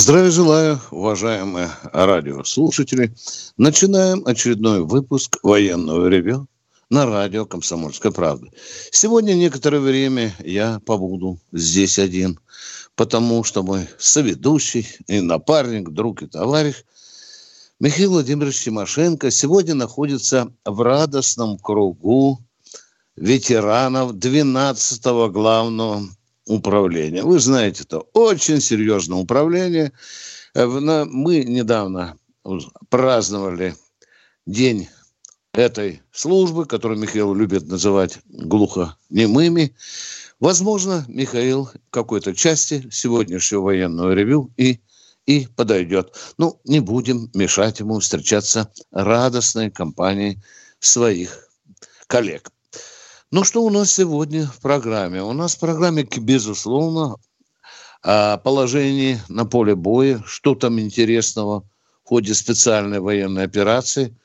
[0.00, 3.14] Здравия желаю, уважаемые радиослушатели.
[3.58, 6.46] Начинаем очередной выпуск военного ревю
[6.88, 8.46] на радио «Комсомольская правда».
[8.90, 12.40] Сегодня некоторое время я побуду здесь один,
[12.94, 16.76] потому что мой соведущий и напарник, друг и товарищ
[17.78, 22.40] Михаил Владимирович Тимошенко сегодня находится в радостном кругу
[23.16, 26.08] ветеранов 12-го главного
[26.50, 27.22] управления.
[27.22, 29.92] Вы знаете, это очень серьезное управление.
[30.54, 32.16] Э, мы недавно
[32.88, 33.76] праздновали
[34.46, 34.88] день
[35.52, 39.74] этой службы, которую Михаил любит называть глухонемыми.
[40.40, 44.80] Возможно, Михаил в какой-то части сегодняшнего военного ревю и,
[45.26, 46.14] и подойдет.
[46.38, 50.42] Ну, не будем мешать ему встречаться радостной компанией
[50.80, 51.48] своих
[52.06, 52.50] коллег.
[53.32, 55.22] Ну, что у нас сегодня в программе?
[55.22, 57.14] У нас в программе, безусловно,
[58.02, 61.60] о положении на поле боя, что там интересного
[62.02, 64.16] в ходе специальной военной операции.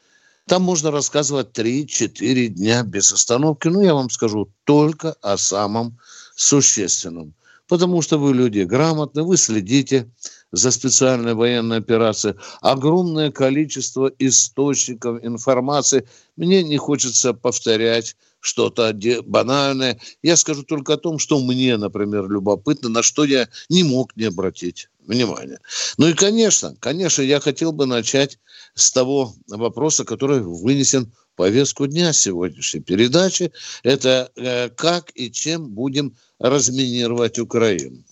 [0.48, 3.68] Там можно рассказывать 3-4 дня без остановки.
[3.68, 6.00] Ну, я вам скажу только о самом
[6.36, 7.36] существенном.
[7.68, 10.10] Потому что вы люди грамотные, вы следите
[10.52, 12.38] за специальной военной операцией.
[12.62, 16.08] Огромное количество источников информации.
[16.38, 18.94] Мне не хочется повторять что-то
[19.26, 20.00] банальное.
[20.22, 24.26] Я скажу только о том, что мне, например, любопытно, на что я не мог не
[24.26, 25.60] обратить внимания.
[25.98, 28.40] Ну и, конечно, конечно, я хотел бы начать
[28.76, 33.52] с того вопроса, который вынесен в повестку дня сегодняшней передачи.
[33.84, 38.04] Это э, как и чем будем разминировать Украину.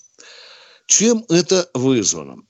[0.87, 2.43] Чем это вызвано?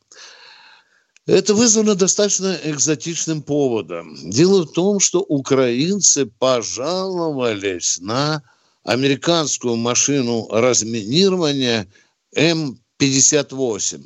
[1.26, 4.16] Это вызвано достаточно экзотичным поводом.
[4.30, 8.44] Дело в том, что украинцы пожаловались на
[8.84, 11.88] американскую машину разминирования
[12.36, 14.02] М-58.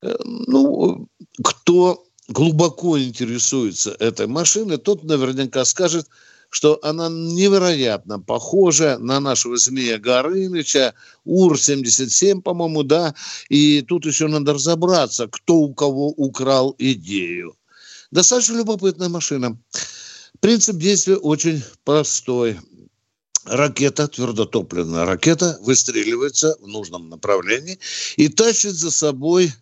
[0.00, 1.08] Э, ну,
[1.44, 6.06] кто глубоко интересуется этой машиной, тот наверняка скажет–
[6.50, 10.94] что она невероятно похожа на нашего змея Горыныча,
[11.24, 13.14] УР-77, по-моему, да,
[13.48, 17.56] и тут еще надо разобраться, кто у кого украл идею.
[18.10, 19.58] Достаточно любопытная машина.
[20.40, 22.58] Принцип действия очень простой.
[23.44, 27.78] Ракета, твердотопливная ракета, выстреливается в нужном направлении
[28.16, 29.52] и тащит за собой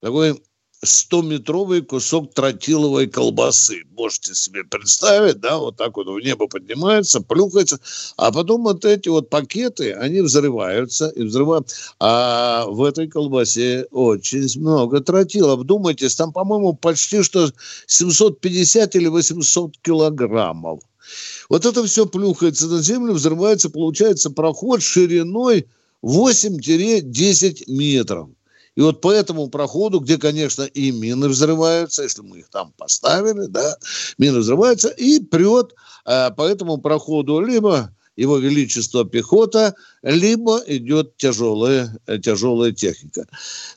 [0.00, 0.42] такой
[0.84, 3.82] 100-метровый кусок тротиловой колбасы.
[3.96, 7.78] Можете себе представить, да, вот так вот в небо поднимается, плюхается,
[8.16, 11.68] а потом вот эти вот пакеты, они взрываются и взрывают.
[11.98, 15.56] А в этой колбасе очень много тротила.
[15.56, 17.52] Вдумайтесь, там, по-моему, почти что
[17.86, 20.80] 750 или 800 килограммов.
[21.48, 25.66] Вот это все плюхается на землю, взрывается, получается проход шириной
[26.02, 28.30] 8-10 метров.
[28.80, 33.44] И вот по этому проходу, где, конечно, и мины взрываются, если мы их там поставили,
[33.44, 33.76] да,
[34.16, 35.74] мины взрываются, и прет
[36.06, 43.26] э, по этому проходу либо его величество пехота, либо идет тяжелая, э, тяжелая техника.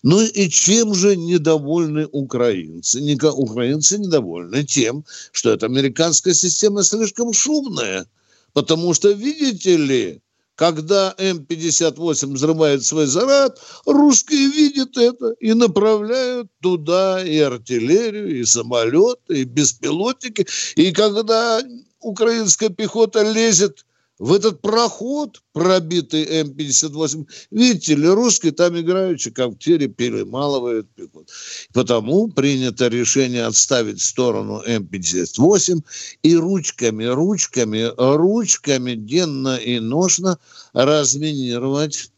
[0.04, 3.02] Ну и чем же недовольны украинцы?
[3.34, 5.04] Украинцы недовольны тем,
[5.34, 8.06] что эта американская система слишком шумная.
[8.54, 10.22] Потому что, видите ли,
[10.56, 19.42] когда М-58 взрывает свой заряд, русские видят это и направляют туда и артиллерию, и самолеты,
[19.42, 20.46] и беспилотники.
[20.76, 21.62] И когда
[22.00, 23.86] украинская пехота лезет
[24.24, 31.26] в этот проход, пробитый М-58, видите ли, русские там играючи, тире перемалывают пехоту.
[31.74, 35.82] Потому принято решение отставить в сторону М-58
[36.24, 40.40] и ручками, ручками, ручками денно и ношно
[40.72, 42.10] разминировать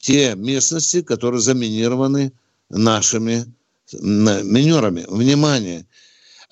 [0.00, 2.32] те местности, которые заминированы
[2.70, 3.44] нашими
[3.92, 5.04] минерами.
[5.08, 5.86] Внимание!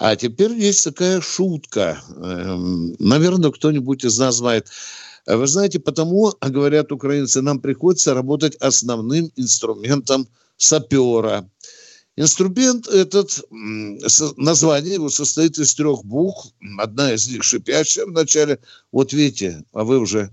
[0.00, 2.02] А теперь есть такая шутка.
[2.16, 4.66] Эм, наверное, кто-нибудь из нас знает.
[5.26, 10.26] Вы знаете, потому, говорят украинцы, нам приходится работать основным инструментом
[10.56, 11.50] сапера.
[12.16, 13.44] Инструмент этот,
[14.38, 16.54] название его состоит из трех букв.
[16.78, 18.58] Одна из них шипящая в начале.
[18.92, 20.30] Вот видите, а вы уже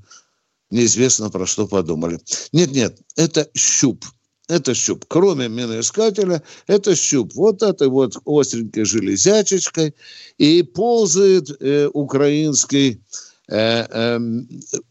[0.71, 2.21] неизвестно про что подумали.
[2.53, 4.05] Нет-нет, это щуп.
[4.47, 5.05] Это щуп.
[5.07, 9.93] Кроме миноискателя, это щуп вот этой вот остренькой железячечкой.
[10.37, 13.01] И ползает э, украинский
[13.49, 14.19] э, э,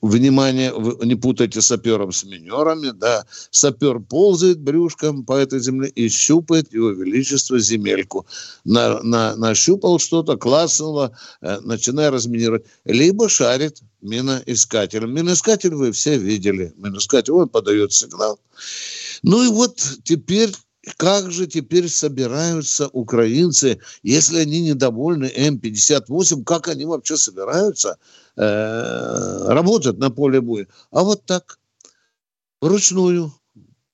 [0.02, 0.72] внимание,
[1.04, 6.90] не путайте сапером с минерами, да, сапер ползает брюшком по этой земле и щупает его
[6.90, 8.26] величество земельку.
[8.64, 12.64] На, на, нащупал что-то, класнуло, э, начиная разминировать.
[12.84, 15.14] Либо шарит миноискателем.
[15.14, 16.72] Миноискатель вы все видели.
[16.76, 18.38] Миноискатель, он подает сигнал.
[19.26, 20.54] Ну и вот теперь
[20.98, 27.98] как же теперь собираются украинцы, если они недовольны М-58, как они вообще собираются
[28.36, 30.68] э, работать на поле боя?
[30.92, 31.58] А вот так,
[32.60, 33.34] вручную,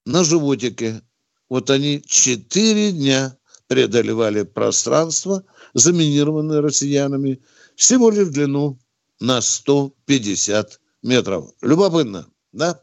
[0.05, 1.01] на животике.
[1.49, 3.35] Вот они четыре дня
[3.69, 7.41] преодолевали пространство, заминированное россиянами,
[7.75, 8.79] всего лишь в длину
[9.19, 11.53] на 150 метров.
[11.63, 12.83] Любопытно, да?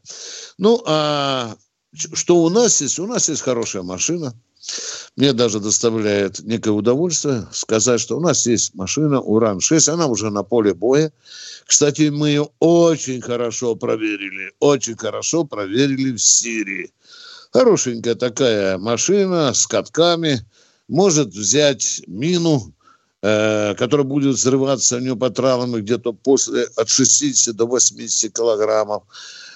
[0.58, 1.56] Ну, а
[1.94, 3.00] что у нас есть?
[3.00, 4.34] У нас есть хорошая машина.
[5.16, 10.44] Мне даже доставляет некое удовольствие сказать, что у нас есть машина Уран-6, она уже на
[10.44, 11.12] поле боя.
[11.66, 16.92] Кстати, мы ее очень хорошо проверили, очень хорошо проверили в Сирии.
[17.52, 20.46] Хорошенькая такая машина с катками,
[20.88, 22.74] может взять мину,
[23.22, 29.04] э, которая будет взрываться у нее по травмам где-то после от 60 до 80 килограммов.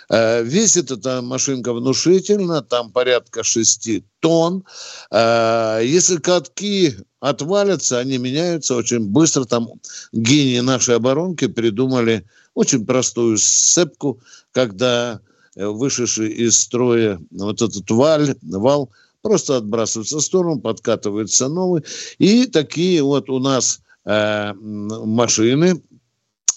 [0.10, 4.64] Э, весит эта машинка внушительно, там порядка 6 тонн.
[5.12, 9.46] Э, если катки отвалятся, они меняются очень быстро.
[9.46, 9.70] Там
[10.12, 14.22] гении нашей оборонки придумали очень простую сцепку,
[14.52, 15.22] когда
[15.56, 18.90] э, вышедший из строя вот этот валь, вал
[19.22, 21.84] просто отбрасывается в сторону, подкатывается новый.
[22.18, 25.82] И такие вот у нас машины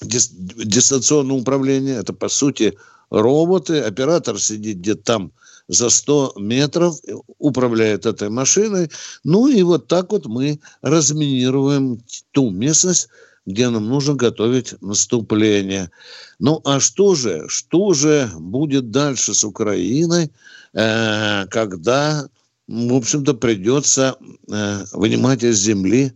[0.02, 2.76] дистанционного управления, это по сути
[3.11, 5.32] роботы, оператор сидит где-то там
[5.69, 6.97] за 100 метров,
[7.38, 8.91] управляет этой машиной.
[9.25, 12.00] Ну и вот так вот мы разминируем
[12.32, 13.08] ту местность,
[13.47, 15.91] где нам нужно готовить наступление.
[16.38, 20.31] Ну а что же, что же будет дальше с Украиной,
[20.73, 22.29] э, когда,
[22.67, 24.17] в общем-то, придется
[24.49, 26.12] э, вынимать из земли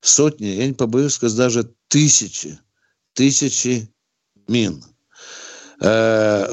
[0.00, 2.58] сотни, я не побоюсь сказать, даже тысячи,
[3.14, 3.88] тысячи
[4.46, 4.84] мин.
[5.80, 6.46] Э,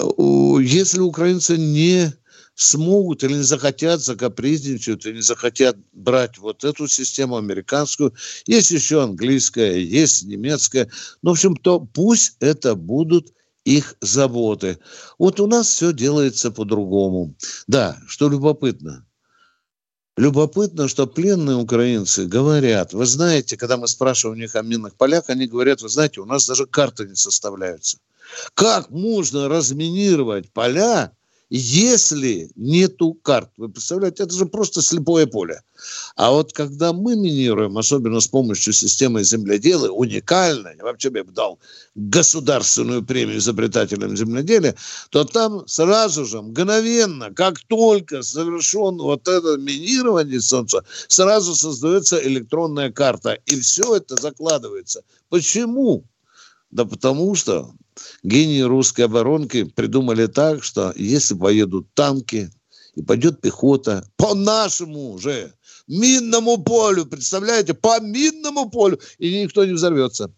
[0.62, 2.14] если украинцы не
[2.56, 8.14] смогут или не захотят закапризничать, или не захотят брать вот эту систему американскую,
[8.48, 10.90] есть еще английская, есть немецкая,
[11.22, 13.34] ну, в общем, то пусть это будут
[13.64, 14.80] их заботы.
[15.20, 17.36] Вот у нас все делается по-другому.
[17.68, 19.06] Да, что любопытно.
[20.16, 25.30] Любопытно, что пленные украинцы говорят, вы знаете, когда мы спрашиваем у них о минных полях,
[25.30, 28.00] они говорят, вы знаете, у нас даже карты не составляются.
[28.54, 31.12] Как можно разминировать поля,
[31.50, 33.52] если нету карт?
[33.56, 35.62] Вы представляете, это же просто слепое поле.
[36.18, 41.60] А вот когда мы минируем, особенно с помощью системы земледела, уникальной, вообще я бы дал
[41.96, 44.76] государственную премию изобретателям земледелия,
[45.10, 52.92] то там сразу же, мгновенно, как только совершен вот это минирование Солнца, сразу создается электронная
[52.92, 53.38] карта.
[53.46, 55.04] И все это закладывается.
[55.30, 56.04] Почему?
[56.72, 57.72] Да потому что
[58.24, 62.50] гении русской оборонки придумали так, что если поедут танки
[62.96, 65.54] и пойдет пехота по нашему же
[65.88, 70.32] минному полю, представляете, по минному полю, и никто не взорвется.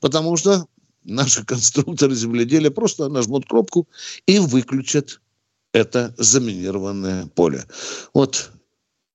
[0.00, 0.66] Потому что
[1.04, 3.88] наши конструкторы земледелия просто нажмут кнопку
[4.26, 5.20] и выключат
[5.72, 7.64] это заминированное поле.
[8.14, 8.50] Вот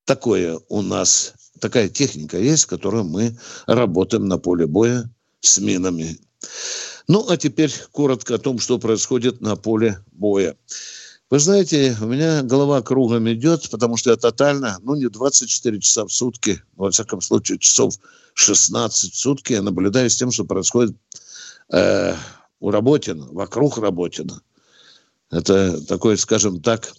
[0.04, 6.18] такое у нас, такая техника есть, с которой мы работаем на поле боя с минами.
[7.08, 10.56] Ну, а теперь коротко о том, что происходит на поле боя.
[11.30, 16.04] Вы знаете, у меня голова кругом идет, потому что я тотально, ну, не 24 часа
[16.04, 17.94] в сутки, во всяком случае, часов
[18.34, 20.94] 16 в сутки я наблюдаю с тем, что происходит
[21.72, 22.14] э,
[22.60, 24.42] у Работина, вокруг Работина.
[25.30, 26.92] Это такой, скажем так,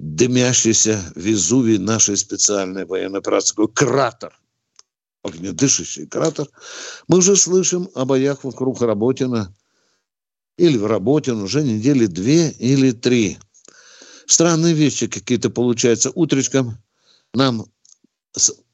[0.00, 4.36] дымящийся Везувий нашей специальной военной операции, такой кратер
[5.22, 6.48] огнедышащий кратер,
[7.08, 9.54] мы уже слышим о боях вокруг Работина
[10.56, 13.38] или в Работин уже недели две или три.
[14.26, 16.10] Странные вещи какие-то получаются.
[16.10, 16.78] Утречком
[17.34, 17.66] нам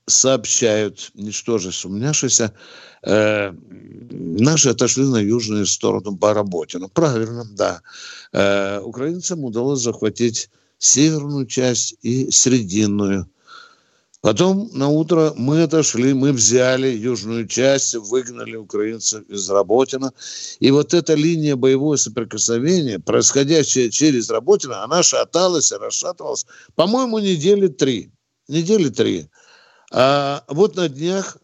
[0.07, 2.52] сообщают, ничтоже сумняшися,
[3.02, 3.52] э,
[4.11, 6.88] наши отошли на южную сторону Баработина.
[6.88, 7.83] Правильно, да.
[8.33, 13.28] Э, украинцам удалось захватить северную часть и срединную
[14.21, 20.13] Потом на утро мы отошли, мы взяли южную часть, выгнали украинцев из Работина.
[20.59, 28.11] И вот эта линия боевого соприкосновения, происходящая через Работина, она шаталась расшатывалась, по-моему, недели три.
[28.49, 29.29] Недели три.
[29.93, 31.39] А вот на днях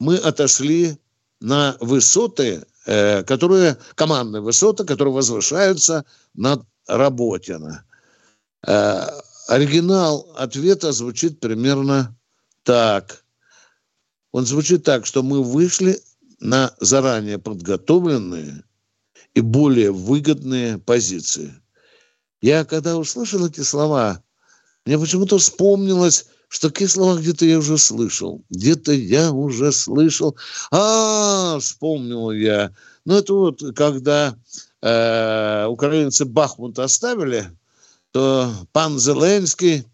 [0.00, 0.96] мы отошли
[1.40, 7.84] на высоты, э, которые, командные высоты, которые возвышаются над Работино.
[9.46, 12.16] Оригинал ответа звучит примерно
[12.64, 13.24] так.
[14.32, 16.00] Он звучит так, что мы вышли
[16.40, 18.64] на заранее подготовленные
[19.34, 21.54] и более выгодные позиции.
[22.40, 24.22] Я когда услышал эти слова,
[24.84, 28.44] мне почему-то вспомнилось, что такие слова где-то я уже слышал.
[28.50, 30.36] Где-то я уже слышал.
[30.70, 32.74] А, вспомнил я.
[33.04, 34.36] Ну, это вот когда
[34.82, 37.50] э, украинцы Бахмут оставили,
[38.16, 39.84] то пан Зеленский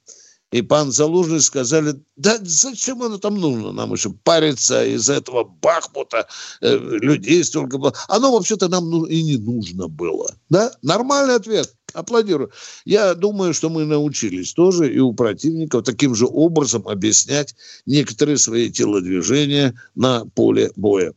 [0.52, 6.29] и пан Залужный сказали, да зачем оно там нужно нам еще париться из этого Бахмута,
[6.61, 7.93] э, людей столько было.
[8.07, 10.37] Оно вообще-то нам ну, и не нужно было.
[10.50, 10.71] Да?
[10.83, 11.75] Нормальный ответ.
[11.95, 12.52] Аплодирую.
[12.85, 18.71] Я думаю, что мы научились тоже и у противников таким же образом объяснять некоторые свои
[18.71, 21.12] телодвижения на поле боя.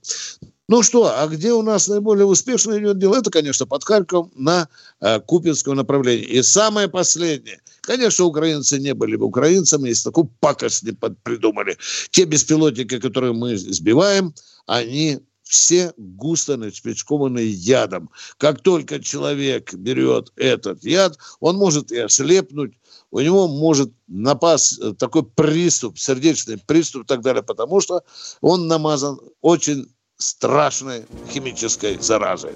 [0.67, 3.17] Ну что, а где у нас наиболее успешно идет дело?
[3.17, 4.67] Это, конечно, под Харьковом на
[4.99, 6.25] э, Купинском направлении.
[6.25, 7.61] И самое последнее.
[7.81, 11.77] Конечно, украинцы не были бы украинцами, если такую пакость не придумали.
[12.09, 14.33] Те беспилотники, которые мы сбиваем,
[14.65, 18.09] они все густо нашпичкованы ядом.
[18.39, 22.73] Как только человек берет этот яд, он может и ослепнуть,
[23.11, 28.01] у него может напасть э, такой приступ, сердечный приступ и так далее, потому что
[28.41, 32.53] он намазан очень страшной химической заразой.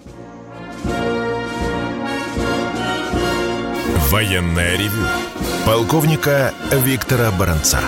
[4.09, 5.05] Военная ревю.
[5.65, 7.79] Полковника Виктора Баранца.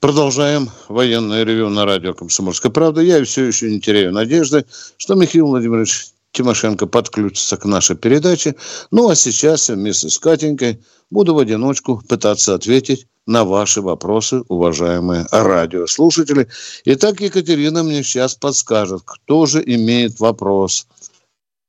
[0.00, 3.02] Продолжаем военное ревю на радио «Комсомольская правда».
[3.02, 4.66] Я все еще не теряю надежды,
[4.96, 8.54] что Михаил Владимирович Тимошенко подключится к нашей передаче.
[8.90, 15.26] Ну, а сейчас вместе с Катенькой буду в одиночку пытаться ответить на ваши вопросы, уважаемые
[15.30, 16.48] радиослушатели.
[16.84, 20.88] Итак, Екатерина мне сейчас подскажет, кто же имеет вопрос.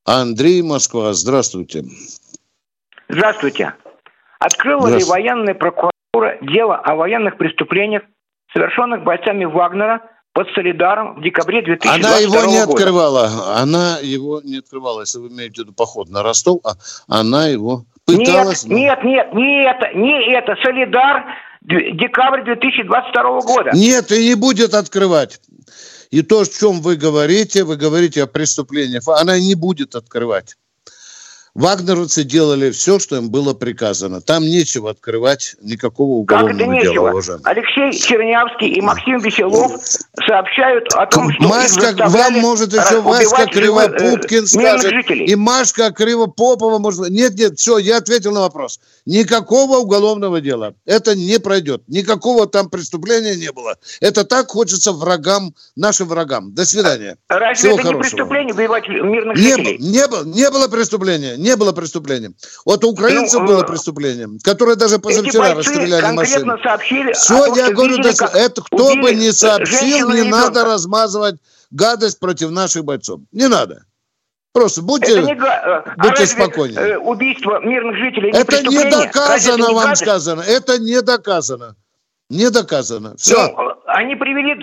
[0.05, 1.85] Андрей Москва, здравствуйте.
[3.09, 3.73] Здравствуйте.
[4.39, 8.03] Открыла ли военная прокуратура дело о военных преступлениях,
[8.51, 10.01] совершенных бойцами Вагнера
[10.33, 12.07] под Солидаром в декабре 2022 года?
[12.07, 12.71] Она его не года?
[12.71, 13.31] открывала.
[13.57, 16.75] Она его не открывала, если вы имеете в виду поход на Ростов, а
[17.07, 18.65] она его пыталась...
[18.65, 20.55] Нет, нет, нет, не это, не это.
[20.63, 21.25] Солидар,
[21.61, 23.71] декабрь 2022 года.
[23.73, 25.39] Нет, и не будет открывать.
[26.09, 30.55] И то, о чем вы говорите, вы говорите о преступлениях, она не будет открывать.
[31.55, 34.21] Вагнеровцы делали все, что им было приказано.
[34.21, 36.93] Там нечего открывать никакого уголовного как это нечего?
[36.93, 37.43] дела, уважаемый.
[37.43, 39.71] Алексей Чернявский и Максим Веселов
[40.25, 44.91] сообщают о том, что Машка, вам может еще Васька Кривопупкин э, скажет.
[44.91, 45.25] Жителей.
[45.25, 47.09] И Машка Кривопопова может...
[47.11, 48.79] Нет, нет, все, я ответил на вопрос.
[49.05, 50.73] Никакого уголовного дела.
[50.87, 51.83] Это не пройдет.
[51.87, 53.75] Никакого там преступления не было.
[54.01, 56.51] Это так хочется врагам, нашим врагам.
[56.55, 57.17] До свидания.
[57.29, 57.93] Разве Всего это хорошего.
[57.93, 59.77] не преступление воевать мирных не жителей?
[59.77, 62.35] Было, не, было, не было преступления не было преступлением.
[62.65, 66.57] Вот у украинцев ну, было э, преступлением, которое даже позавчера расстреляли машину.
[66.63, 71.35] Сообщили Все, я говорю, да, это кто бы не сообщил, не надо размазывать
[71.69, 73.21] гадость против наших бойцов.
[73.31, 73.85] Не надо.
[74.53, 76.77] Просто будьте, не, э, будьте а спокойны.
[76.77, 80.01] Э, убийство мирных жителей не Это не доказано, это не вам гадость?
[80.03, 80.41] сказано.
[80.41, 81.75] Это не доказано.
[82.29, 83.15] Не доказано.
[83.17, 83.47] Все.
[83.47, 84.55] Ну, они привели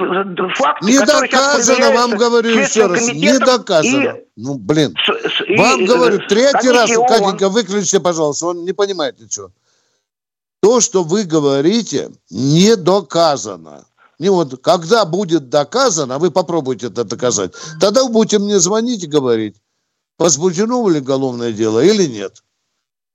[0.54, 3.12] факты, Не доказано, вам говорю еще раз.
[3.12, 4.16] Не доказано.
[4.16, 4.94] И, ну, блин.
[5.06, 7.06] С, и, вам говорю, третий раз, ООН.
[7.06, 9.50] Катенька, выключите, пожалуйста, он не понимает ничего.
[10.60, 13.84] То, что вы говорите, не доказано.
[14.18, 19.06] Не вот, когда будет доказано, вы попробуйте это доказать, тогда вы будете мне звонить и
[19.06, 19.56] говорить,
[20.18, 22.42] возбуждено ли уголовное дело или нет.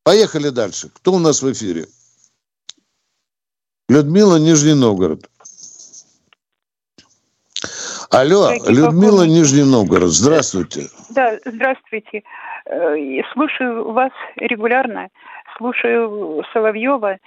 [0.03, 0.89] Поехали дальше.
[0.95, 1.88] Кто у нас в эфире?
[3.89, 5.29] Людмила, Нижний Новгород.
[8.12, 10.10] Алло, Людмила, Нижний Новгород.
[10.10, 10.84] Здравствуйте.
[11.10, 12.24] Да, здравствуйте.
[12.65, 15.10] Э, слушаю вас регулярно,
[15.57, 17.17] слушаю Соловьева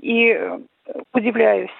[0.00, 0.58] и э,
[1.12, 1.70] удивляюсь.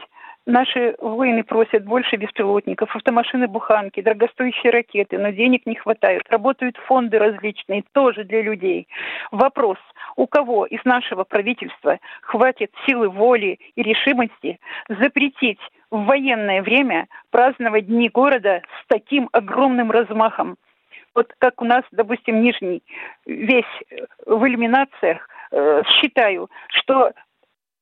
[0.47, 6.23] Наши воины просят больше беспилотников, автомашины-буханки, дорогостоящие ракеты, но денег не хватает.
[6.29, 8.87] Работают фонды различные, тоже для людей.
[9.31, 9.79] Вопрос,
[10.17, 15.61] у кого из нашего правительства хватит силы воли и решимости запретить
[15.95, 20.57] в военное время праздновать Дни города с таким огромным размахом?
[21.15, 22.83] Вот как у нас, допустим, Нижний,
[23.25, 23.65] весь
[24.27, 27.13] в иллюминациях, э, считаю, что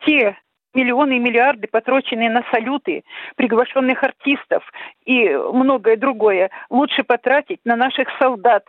[0.05, 0.37] те
[0.75, 3.05] миллионы и миллиарды, потраченные на салюты,
[3.37, 4.71] приглашенных артистов
[5.05, 8.65] и многое другое, лучше потратить на наших солдат,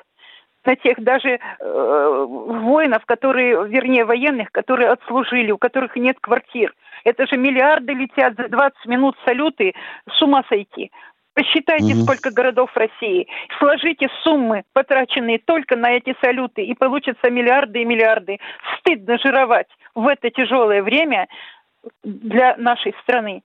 [0.66, 6.74] на тех даже э, воинов, которые, вернее, военных, которые отслужили, у которых нет квартир.
[7.04, 9.74] Это же миллиарды летят за 20 минут салюты,
[10.10, 10.92] с ума сойти.
[11.34, 12.04] Посчитайте, угу.
[12.04, 13.28] сколько городов в России.
[13.58, 18.38] Сложите суммы, потраченные только на эти салюты, и получатся миллиарды и миллиарды.
[18.80, 21.28] Стыдно жировать в это тяжелое время
[22.04, 23.42] для нашей страны.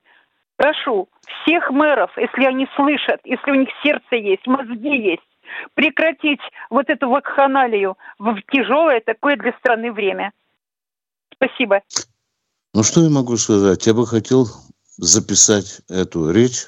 [0.57, 1.09] Прошу
[1.43, 5.28] всех мэров, если они слышат, если у них сердце есть, мозги есть,
[5.75, 6.41] прекратить
[6.71, 10.33] вот эту вакханалию в тяжелое такое для страны время.
[11.35, 11.83] Спасибо.
[12.75, 13.87] Ну, что я могу сказать?
[13.87, 14.47] Я бы хотел
[14.97, 16.67] записать эту речь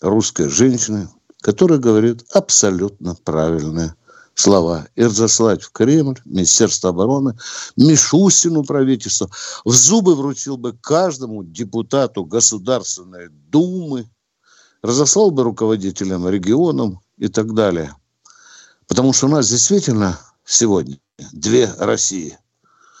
[0.00, 1.08] русской женщины,
[1.42, 3.94] которая говорит абсолютно правильные
[4.34, 4.86] слова.
[4.94, 7.36] И разослать в Кремль, Министерство обороны,
[7.76, 9.28] Мишустину правительство.
[9.64, 14.08] В зубы вручил бы каждому депутату Государственной Думы,
[14.82, 17.94] разослал бы руководителям регионам и так далее.
[18.86, 20.98] Потому что у нас действительно сегодня
[21.32, 22.38] две России.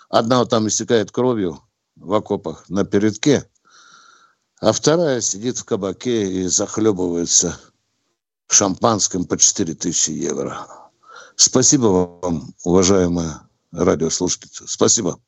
[0.08, 1.62] Одна вот там истекает кровью
[1.96, 3.48] в окопах на передке,
[4.60, 7.58] а вторая сидит в кабаке и захлебывается
[8.48, 10.66] шампанским по 4000 евро.
[11.36, 13.42] Спасибо вам, уважаемая
[13.72, 14.66] радиослушательница.
[14.66, 15.20] Спасибо.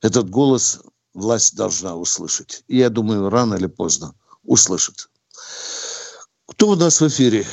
[0.00, 0.80] Этот голос
[1.14, 2.62] власть должна услышать.
[2.68, 5.10] И я думаю, рано или поздно услышит.
[6.46, 7.46] Кто у нас в эфире?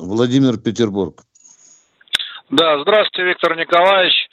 [0.00, 1.22] Владимир Петербург.
[2.48, 4.28] Да, здравствуйте, Виктор Николаевич.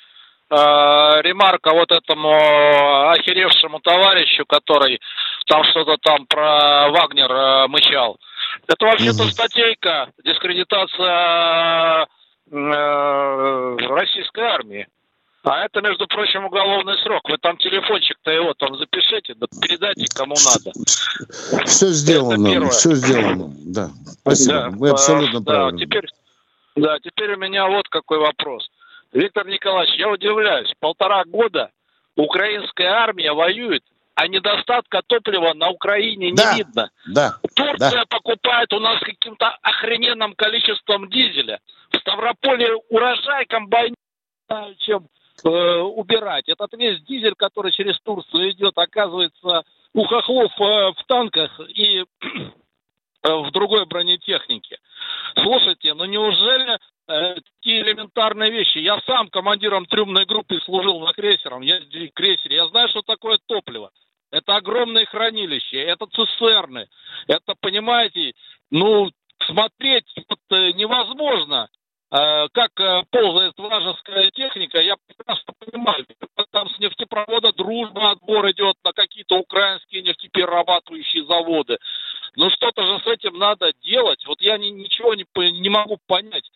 [0.50, 5.00] Э, ремарка вот этому охеревшему товарищу, который
[5.46, 8.18] там что-то там про Вагнер э, мычал.
[8.66, 9.32] Это вообще-то угу.
[9.32, 12.08] статейка, дискредитация
[12.50, 14.88] э, российской армии.
[15.44, 17.30] А это, между прочим, уголовный срок.
[17.30, 20.72] Вы там телефончик-то его там запишите, да передайте кому надо.
[21.66, 23.54] Все сделано, все сделано.
[23.66, 23.90] Да,
[24.22, 24.54] спасибо.
[24.54, 25.80] Да, Вы абсолютно да, правильны.
[25.80, 26.10] Теперь,
[26.76, 28.70] да, теперь у меня вот какой вопрос.
[29.14, 30.74] Виктор Николаевич, я удивляюсь.
[30.80, 31.72] Полтора года
[32.16, 33.84] украинская армия воюет,
[34.16, 36.90] а недостатка топлива на Украине да, не видно.
[37.08, 38.06] Да, Турция да.
[38.10, 41.60] покупает у нас каким-то охрененным количеством дизеля.
[41.92, 43.94] В Ставрополе урожай комбайн
[44.80, 45.08] чем
[45.44, 46.48] э, убирать.
[46.48, 53.34] Этот весь дизель, который через Турцию идет, оказывается у хохлов э, в танках и э,
[53.34, 54.78] в другой бронетехнике.
[55.36, 58.80] Слушайте, ну неужели такие элементарные вещи?
[58.80, 61.80] Я сам командиром трюмной группы служил на крейсером, я
[62.14, 63.92] крейсере, я знаю, что такое топливо.
[64.30, 66.90] Это огромные хранилища, это цистерны,
[67.28, 68.34] это, понимаете,
[68.72, 69.10] ну,
[69.46, 70.40] смотреть вот,
[70.76, 71.70] невозможно.
[72.10, 76.06] Э, как э, ползает вражеская техника, я прекрасно понимаю.
[76.52, 81.78] Там с нефтепровода дружба, отбор идет на какие-то украинские нефтеперерабатывающие заводы.
[82.36, 84.26] Но что-то же с этим надо делать.
[84.26, 85.26] Вот я ни, ничего не,
[85.60, 86.50] не могу понять.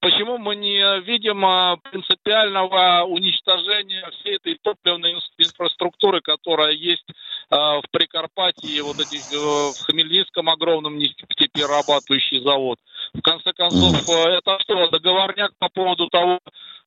[0.00, 7.06] Почему мы не видим а, принципиального уничтожения всей этой топливной инфраструктуры, которая есть
[7.48, 12.78] в Прикарпатии, вот этих, э, в Хмельницком огромном нефтеперерабатывающий завод?
[13.14, 14.45] В конце концов, э, это
[14.86, 16.40] что, договорняк по поводу того,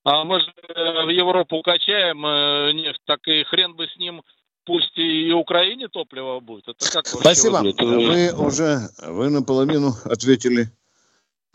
[0.03, 2.21] а мы же э, в Европу качаем
[2.75, 4.21] нефть, так и хрен бы с ним
[4.65, 6.67] пусть и Украине топливо будет.
[6.67, 7.57] Это как Спасибо.
[7.57, 7.81] Выглядит?
[7.81, 10.71] Вы уже вы наполовину ответили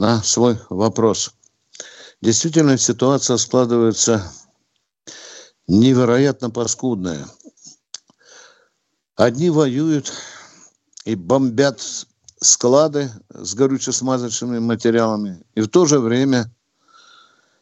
[0.00, 1.33] на свой вопрос.
[2.20, 4.33] Действительно, ситуация складывается
[5.68, 7.26] невероятно паскудная.
[9.14, 10.12] Одни воюют
[11.04, 11.80] и бомбят
[12.40, 13.11] склады
[13.44, 16.50] с горюче-смазочными материалами, и в то же время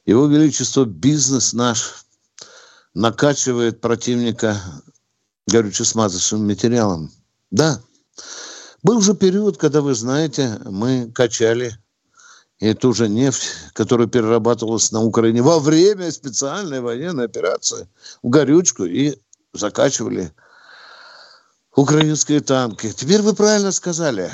[0.06, 2.04] его величество бизнес наш
[2.94, 4.60] накачивает противника
[5.48, 7.10] горюче-смазочным материалом.
[7.50, 7.80] Да,
[8.82, 11.78] был же период, когда, вы знаете, мы качали
[12.58, 17.88] и ту же нефть, которая перерабатывалась на Украине во время специальной военной операции
[18.22, 19.18] в горючку и
[19.52, 20.32] закачивали
[21.74, 22.92] украинские танки.
[22.92, 24.30] Теперь вы правильно сказали.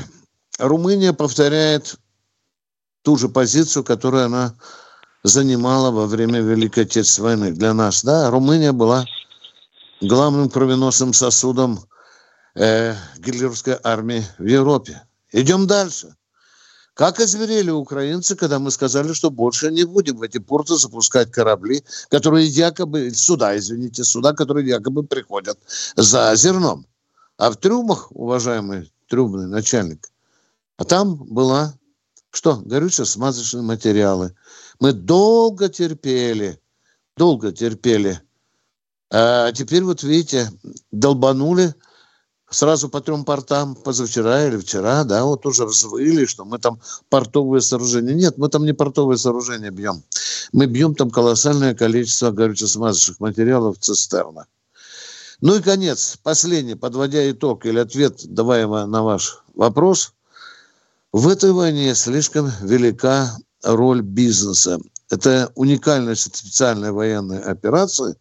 [0.58, 1.96] Румыния повторяет
[3.02, 4.54] ту же позицию, которую она
[5.22, 8.02] занимала во время Великой Отечественной войны для нас.
[8.02, 9.06] Да, Румыния была
[10.00, 11.80] главным кровеносным сосудом
[12.54, 15.02] э, гитлеровской армии в Европе.
[15.32, 16.14] Идем дальше.
[16.94, 21.84] Как озверели украинцы, когда мы сказали, что больше не будем в эти порты запускать корабли,
[22.10, 25.58] которые якобы, суда, извините, суда, которые якобы приходят
[25.94, 26.86] за зерном.
[27.36, 30.08] А в трюмах, уважаемый трюмный начальник,
[30.78, 31.74] а там была,
[32.30, 34.34] что, горюче-смазочные материалы.
[34.80, 36.60] Мы долго терпели,
[37.16, 38.20] долго терпели
[39.10, 40.50] А теперь вот видите,
[40.92, 41.74] долбанули
[42.48, 47.60] сразу по трем портам позавчера или вчера, да, вот уже взвыли, что мы там портовые
[47.60, 48.14] сооружения.
[48.14, 50.04] Нет, мы там не портовые сооружения бьем.
[50.52, 54.46] Мы бьем там колоссальное количество горюче-смазочных материалов в цистернах.
[55.40, 60.12] Ну и конец, последний, подводя итог или ответ, давая на ваш вопрос.
[61.12, 64.78] В этой войне слишком велика роль бизнеса.
[65.10, 68.14] Это уникальность специальной военной операции,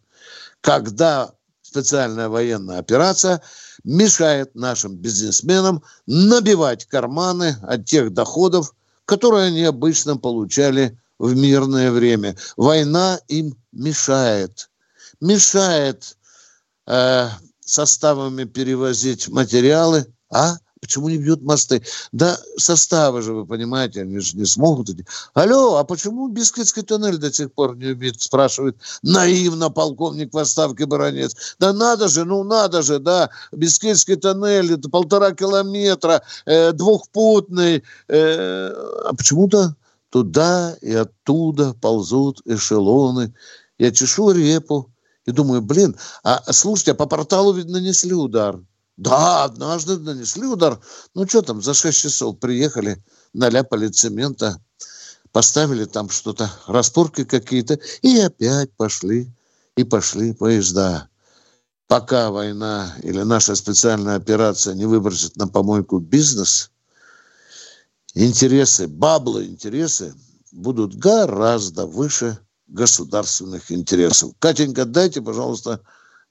[0.62, 3.42] когда специальная военная операция
[3.84, 8.74] мешает нашим бизнесменам набивать карманы от тех доходов,
[9.04, 12.36] которые они обычно получали в мирное время.
[12.56, 14.70] Война им мешает.
[15.20, 16.16] Мешает
[16.86, 17.28] э,
[17.60, 21.82] составами перевозить материалы, а Почему не бьют мосты?
[22.12, 24.88] Да составы же, вы понимаете, они же не смогут.
[25.34, 28.20] Алло, а почему Бисквитский туннель до сих пор не убит?
[28.20, 31.56] Спрашивает наивно полковник в отставке Баранец.
[31.58, 33.30] Да надо же, ну надо же, да.
[33.52, 37.82] Бисквитский туннель, это полтора километра, э, двухпутный.
[38.08, 38.70] Э,
[39.04, 39.74] а почему-то
[40.10, 43.34] туда и оттуда ползут эшелоны.
[43.78, 44.90] Я чешу репу
[45.26, 48.60] и думаю, блин, а слушайте, а по порталу, ведь нанесли удар.
[48.98, 50.80] Да, однажды нанесли удар.
[51.14, 53.00] Ну, что там, за 6 часов приехали,
[53.32, 54.60] наляпали цемента,
[55.30, 59.32] поставили там что-то, распорки какие-то, и опять пошли,
[59.76, 61.08] и пошли поезда.
[61.86, 66.72] Пока война или наша специальная операция не выбросит на помойку бизнес,
[68.14, 70.12] интересы, баблы интересы
[70.50, 74.32] будут гораздо выше государственных интересов.
[74.40, 75.80] Катенька, дайте, пожалуйста,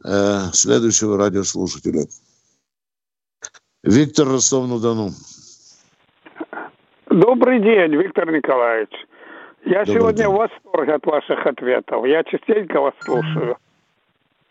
[0.04, 2.08] э, следующего радиослушателя.
[3.88, 5.12] Виктор Ростов-на-Дону.
[7.10, 8.92] Добрый день, Виктор Николаевич.
[9.64, 10.28] Я Добрый сегодня день.
[10.28, 12.06] в восторге от ваших ответов.
[12.06, 13.56] Я частенько вас слушаю.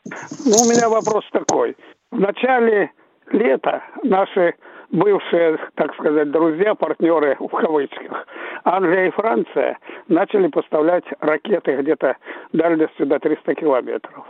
[0.06, 1.76] Ну, у меня вопрос такой.
[2.10, 2.90] В начале
[3.30, 4.54] лета наши
[4.90, 8.26] бывшие, так сказать, друзья, партнеры в кавычках,
[8.64, 12.16] Англия и Франция начали поставлять ракеты где-то
[12.54, 14.24] дальностью до 300 километров.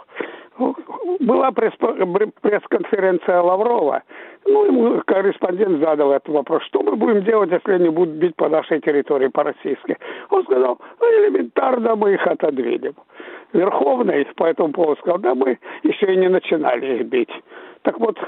[1.21, 4.03] Была пресс-конференция Лаврова,
[4.47, 8.49] ну, ему корреспондент задал этот вопрос, что мы будем делать, если они будут бить по
[8.49, 9.97] нашей территории, по-российски.
[10.31, 12.95] Он сказал, ну, элементарно мы их отодвинем.
[13.53, 17.33] Верховный по этому поводу сказал, да мы еще и не начинали их бить.
[17.83, 18.19] Так вот,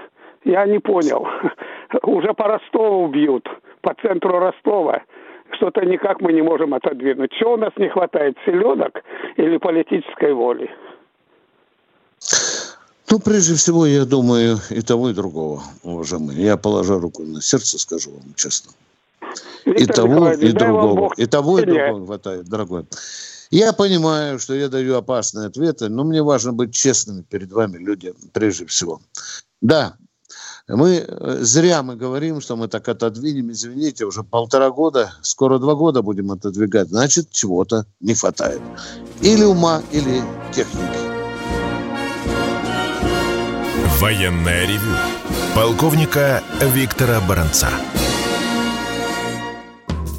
[0.44, 1.26] я не понял,
[2.02, 3.48] уже по Ростову бьют,
[3.80, 5.02] по центру Ростова.
[5.52, 7.32] Что-то никак мы не можем отодвинуть.
[7.32, 9.02] Чего у нас не хватает, селедок
[9.36, 10.70] или политической воли?
[13.10, 16.42] Ну, прежде всего, я думаю, и того, и другого, уважаемые.
[16.42, 18.72] Я положа руку на сердце, скажу вам честно.
[19.64, 21.12] Виктор и того, и другого.
[21.16, 22.86] И того, и другого хватает, дорогой.
[23.50, 28.12] Я понимаю, что я даю опасные ответы, но мне важно быть честными перед вами, люди,
[28.32, 29.00] прежде всего.
[29.62, 29.96] Да,
[30.68, 35.74] мы э, зря мы говорим, что мы так отодвинем, извините, уже полтора года, скоро два
[35.74, 38.60] года будем отодвигать, значит, чего-то не хватает.
[39.22, 40.97] Или ума, или техники.
[44.00, 44.94] Военное ревю
[45.56, 47.68] полковника Виктора Баранца.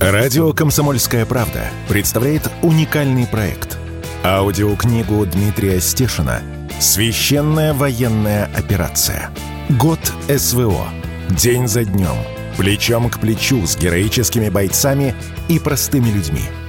[0.01, 3.77] Радио «Комсомольская правда» представляет уникальный проект.
[4.25, 6.41] Аудиокнигу Дмитрия Стешина
[6.81, 9.29] «Священная военная операция.
[9.69, 10.89] Год СВО.
[11.29, 12.17] День за днем.
[12.57, 15.15] Плечом к плечу с героическими бойцами
[15.47, 16.43] и простыми людьми–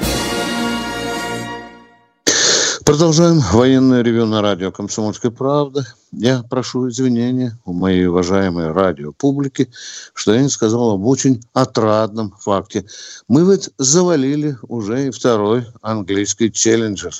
[2.85, 5.85] Продолжаем военное ревю на радио «Комсомольская правда».
[6.11, 9.71] Я прошу извинения у моей уважаемой радиопублики,
[10.13, 12.85] что я не сказал об очень отрадном факте.
[13.27, 17.13] Мы ведь завалили уже и второй английский челленджер.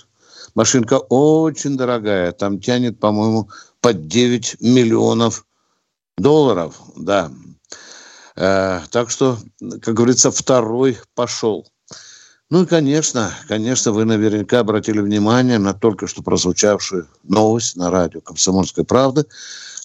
[0.56, 3.50] Машинка очень дорогая, там тянет, по-моему,
[3.82, 5.46] под 9 миллионов
[6.18, 7.32] долларов, да.
[8.36, 9.38] Э, так что,
[9.82, 11.68] как говорится, второй пошел.
[12.52, 18.20] Ну и, конечно, конечно, вы наверняка обратили внимание на только что прозвучавшую новость на радио
[18.20, 19.26] «Комсомольская правда»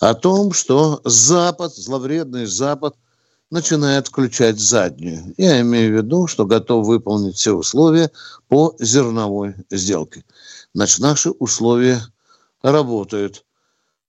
[0.01, 2.97] о том, что Запад, зловредный Запад,
[3.53, 5.33] начинает включать заднюю.
[5.37, 8.11] Я имею в виду, что готов выполнить все условия
[8.49, 10.25] по зерновой сделке.
[10.75, 12.01] Значит, наши условия
[12.63, 13.45] работают.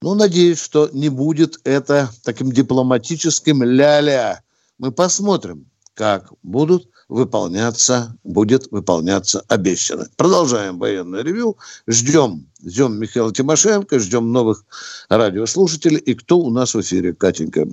[0.01, 4.41] Ну, надеюсь, что не будет это таким дипломатическим ля-ля.
[4.79, 10.09] Мы посмотрим, как будут выполняться, будет выполняться обещанное.
[10.17, 11.57] Продолжаем военное ревю.
[11.87, 14.63] Ждем, ждем Михаила Тимошенко, ждем новых
[15.09, 15.99] радиослушателей.
[15.99, 17.67] И кто у нас в эфире, Катенька?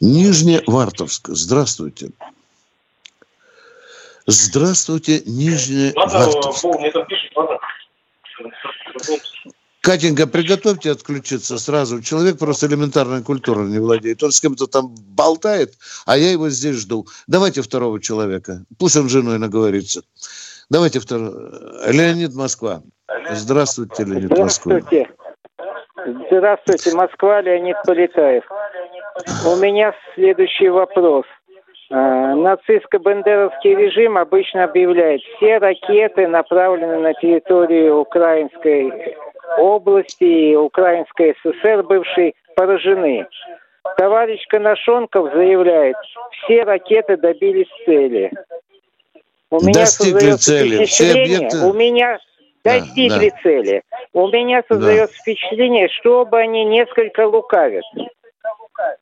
[0.00, 1.28] Нижневартовск.
[1.28, 2.10] Здравствуйте.
[4.26, 6.64] Здравствуйте, Нижневартовск.
[9.84, 12.00] Катенька, приготовьте отключиться сразу.
[12.00, 14.22] Человек просто элементарной культурой не владеет.
[14.22, 15.74] Он с кем-то там болтает,
[16.06, 17.04] а я его здесь жду.
[17.26, 18.64] Давайте второго человека.
[18.78, 20.00] Пусть он женой наговорится.
[20.70, 21.90] Давайте второго.
[21.92, 22.80] Леонид Москва.
[23.30, 24.80] Здравствуйте, Леонид Москва.
[24.80, 25.10] Здравствуйте.
[26.30, 28.44] Здравствуйте, Москва, Леонид Полетаев.
[29.46, 31.26] У меня следующий вопрос.
[31.90, 39.14] А, нацистско-бандеровский режим обычно объявляет, все ракеты направлены на территорию Украинской
[39.58, 43.26] области и Украинской ССР бывшей поражены.
[43.96, 45.96] Товарищ Коношенков заявляет,
[46.32, 48.32] все ракеты добились цели.
[49.50, 50.84] У меня Достигли цели.
[50.86, 51.58] Все объекты...
[51.58, 52.18] У меня
[52.64, 53.42] достигли да, да.
[53.42, 53.82] цели.
[54.12, 55.22] У меня создается да.
[55.22, 57.84] впечатление, что оба они несколько лукавят.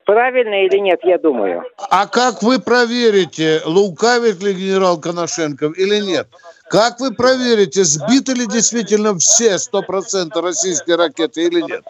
[0.04, 1.64] Правильно или нет, я думаю.
[1.78, 6.28] А как вы проверите, лукавит ли генерал Коношенков или нет?
[6.68, 11.85] Как вы проверите, сбиты ли действительно все 100% российские ракеты или нет?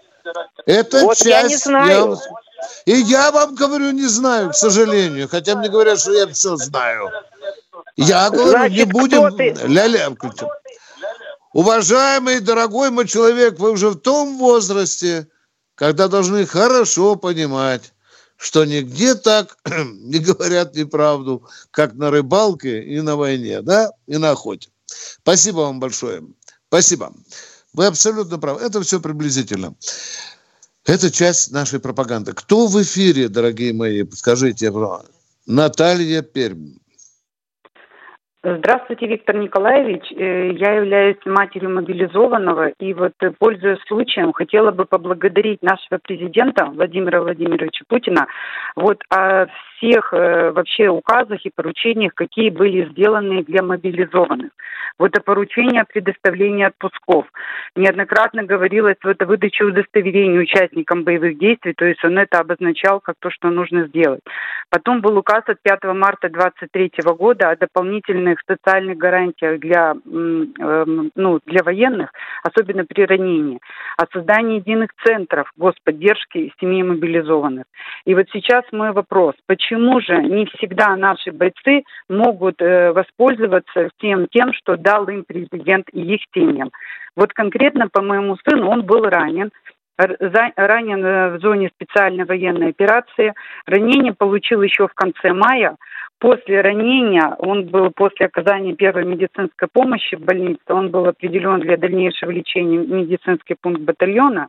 [0.67, 1.27] Это вот часть...
[1.27, 2.17] Я не знаю.
[2.87, 2.95] Я...
[2.95, 5.29] И я вам говорю, не знаю, к сожалению.
[5.29, 7.11] Хотя мне говорят, что я все знаю.
[7.97, 9.37] Я говорю, Значит, не будем...
[9.69, 10.11] Ля-ля.
[11.53, 15.27] Уважаемый, дорогой мой человек, вы уже в том возрасте,
[15.83, 17.93] когда должны хорошо понимать,
[18.37, 24.31] что нигде так не говорят неправду, как на рыбалке и на войне, да, и на
[24.31, 24.71] охоте.
[24.87, 26.23] Спасибо вам большое.
[26.69, 27.13] Спасибо.
[27.73, 28.61] Вы абсолютно правы.
[28.61, 29.75] Это все приблизительно.
[30.85, 32.33] Это часть нашей пропаганды.
[32.33, 34.05] Кто в эфире, дорогие мои?
[34.13, 34.73] Скажите,
[35.47, 36.77] Наталья Пермь.
[38.45, 40.03] Здравствуйте, Виктор Николаевич.
[40.11, 46.65] Э, я являюсь матерью мобилизованного, и вот, э, пользуясь случаем, хотела бы поблагодарить нашего президента
[46.65, 48.27] Владимира Владимировича Путина
[48.75, 49.47] вот о
[49.83, 54.51] всех э, вообще указах и поручениях, какие были сделаны для мобилизованных.
[54.99, 57.27] Вот о поручении о предоставлении отпусков.
[57.75, 63.17] Неоднократно говорилось вот о выдаче удостоверений участникам боевых действий, то есть он это обозначал как
[63.19, 64.21] то, что нужно сделать.
[64.71, 71.41] Потом был указ от 5 марта 2023 года о дополнительных социальных гарантиях для, эм, ну,
[71.47, 73.59] для военных, особенно при ранении,
[73.97, 77.65] о создании единых центров господдержки семей мобилизованных.
[78.05, 84.27] И вот сейчас мой вопрос, почему же не всегда наши бойцы могут э, воспользоваться тем,
[84.29, 86.71] тем, что дал им президент и их семьям?
[87.17, 89.51] Вот конкретно по моему сыну он был ранен,
[89.97, 93.35] ранен э, в зоне специальной военной операции.
[93.67, 95.77] Ранение получил еще в конце мая.
[96.19, 101.77] После ранения, он был после оказания первой медицинской помощи в больнице, он был определен для
[101.77, 104.47] дальнейшего лечения в медицинский пункт батальона.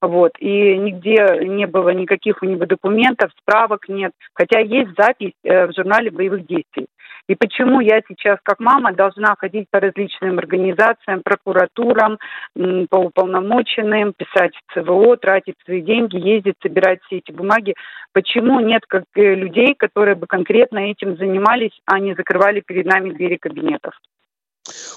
[0.00, 5.66] Вот, и нигде не было никаких у него документов, справок нет, хотя есть запись э,
[5.66, 6.86] в журнале боевых действий.
[7.26, 12.18] И почему я сейчас, как мама, должна ходить по различным организациям, прокуратурам,
[12.54, 17.74] по уполномоченным, писать ЦВО, тратить свои деньги, ездить, собирать все эти бумаги?
[18.12, 23.12] Почему нет как, э, людей, которые бы конкретно этим занимались, а не закрывали перед нами
[23.12, 23.94] двери кабинетов?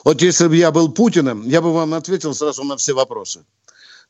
[0.03, 3.45] Вот если бы я был Путиным, я бы вам ответил сразу на все вопросы.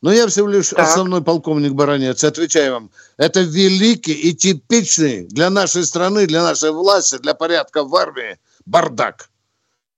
[0.01, 0.79] Но я всего лишь так.
[0.79, 2.23] основной полковник Баранец.
[2.23, 7.95] Отвечаю вам, это великий и типичный для нашей страны, для нашей власти, для порядка в
[7.95, 9.29] армии бардак.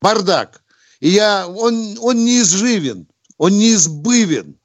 [0.02, 0.62] Бардак.
[1.02, 3.08] И я, он, он неизживен,
[3.38, 4.56] он неизбывен,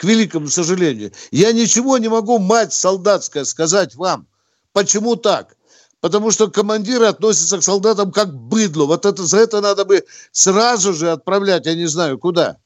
[0.00, 1.12] к великому сожалению.
[1.30, 4.26] Я ничего не могу, мать солдатская, сказать вам.
[4.72, 5.56] Почему так?
[6.00, 8.86] Потому что командиры относятся к солдатам как к быдлу.
[8.86, 12.56] Вот это, за это надо бы сразу же отправлять, я не знаю, куда.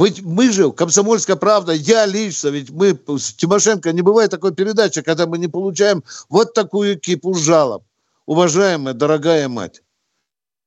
[0.00, 2.98] Ведь мы же, Комсомольская правда, я лично, ведь мы,
[3.36, 7.84] Тимошенко, не бывает такой передачи, когда мы не получаем вот такую кипу жалоб.
[8.24, 9.82] Уважаемая, дорогая мать,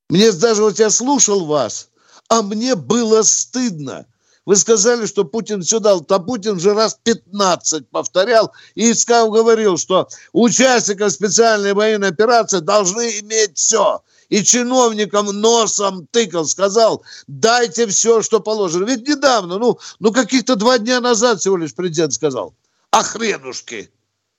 [0.07, 1.89] мне даже вот я слушал вас,
[2.29, 4.05] а мне было стыдно.
[4.45, 6.05] Вы сказали, что Путин все дал.
[6.07, 13.19] А Путин же раз 15 повторял и сказал, говорил, что участников специальной военной операции должны
[13.19, 18.85] иметь все и чиновникам носом тыкал, сказал, дайте все, что положено.
[18.85, 22.53] Ведь недавно, ну, ну каких-то два дня назад всего лишь президент сказал,
[22.91, 23.91] а хренушки.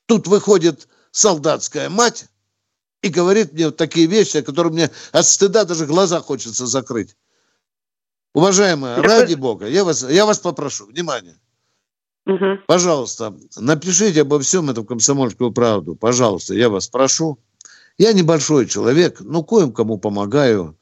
[0.06, 2.26] Тут выходит солдатская мать
[3.02, 7.16] и говорит мне вот такие вещи, о которых мне от стыда даже глаза хочется закрыть.
[8.34, 11.36] Уважаемая, ради бога, я вас, я вас попрошу, внимание.
[12.26, 12.64] Угу.
[12.66, 15.94] Пожалуйста, напишите обо всем этом комсомольскую правду.
[15.94, 17.38] Пожалуйста, я вас прошу.
[17.98, 20.76] Я небольшой человек, но коим кому помогаю.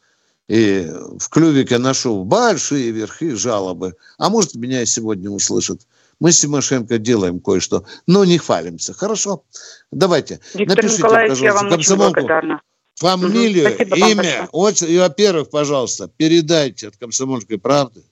[0.48, 3.94] И в клювике ношу большие верхи жалобы.
[4.18, 5.86] А может, меня сегодня услышат.
[6.20, 8.92] Мы с Тимошенко делаем кое-что, но не хвалимся.
[8.92, 9.44] Хорошо?
[9.90, 10.40] Давайте.
[10.54, 12.60] Виктор Напишите, Николаевич, я вам очень благодарна.
[12.96, 13.74] Фамилию, угу.
[13.74, 14.48] Спасибо имя.
[14.52, 18.04] Вот, и, во-первых, пожалуйста, передайте от «Комсомольской правды»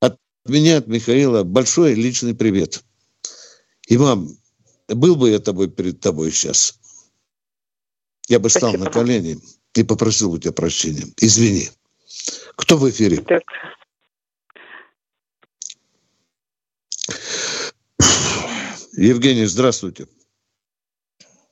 [0.00, 2.82] от меня, от Михаила, большой личный привет.
[3.86, 4.30] И вам,
[4.88, 6.78] был бы я тобой перед тобой сейчас,
[8.28, 8.70] я бы Спасибо.
[8.70, 9.36] стал на колени
[9.74, 11.04] и попросил у тебя прощения.
[11.16, 11.68] Извини.
[12.56, 13.18] Кто в эфире?
[13.18, 13.42] Так.
[18.96, 20.06] Евгений, здравствуйте.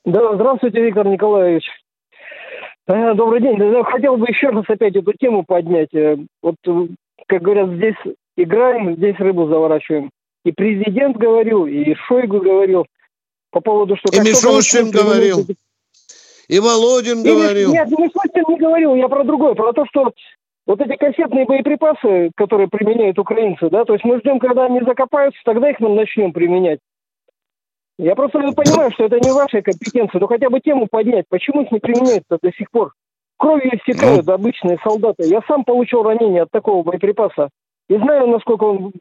[0.04, 1.64] Да, здравствуйте, Виктор Николаевич.
[2.88, 3.58] Э, добрый день.
[3.84, 5.92] Хотел бы еще раз опять эту тему поднять.
[5.94, 6.88] Э, вот, э,
[7.26, 10.10] как говорят, здесь играем, здесь рыбу заворачиваем.
[10.44, 12.86] И президент говорил, и Шойгу говорил
[13.50, 14.16] по поводу, что...
[14.16, 15.46] И Мишустин говорил.
[16.48, 17.72] И Володин говорил.
[17.72, 20.12] Нет, Мишустин не говорил, я про другое, про то, что
[20.66, 25.40] вот эти кассетные боеприпасы, которые применяют украинцы, да, то есть мы ждем, когда они закопаются,
[25.44, 26.80] тогда их мы начнем применять.
[27.98, 31.24] Я просто понимаю, что это не ваша компетенция, но хотя бы тему поднять.
[31.28, 32.92] Почему их не применяют-то до сих пор?
[33.38, 34.32] Кровью истекают ну.
[34.34, 35.24] обычные солдаты.
[35.24, 37.48] Я сам получил ранение от такого боеприпаса.
[37.88, 38.92] И знаю, насколько он...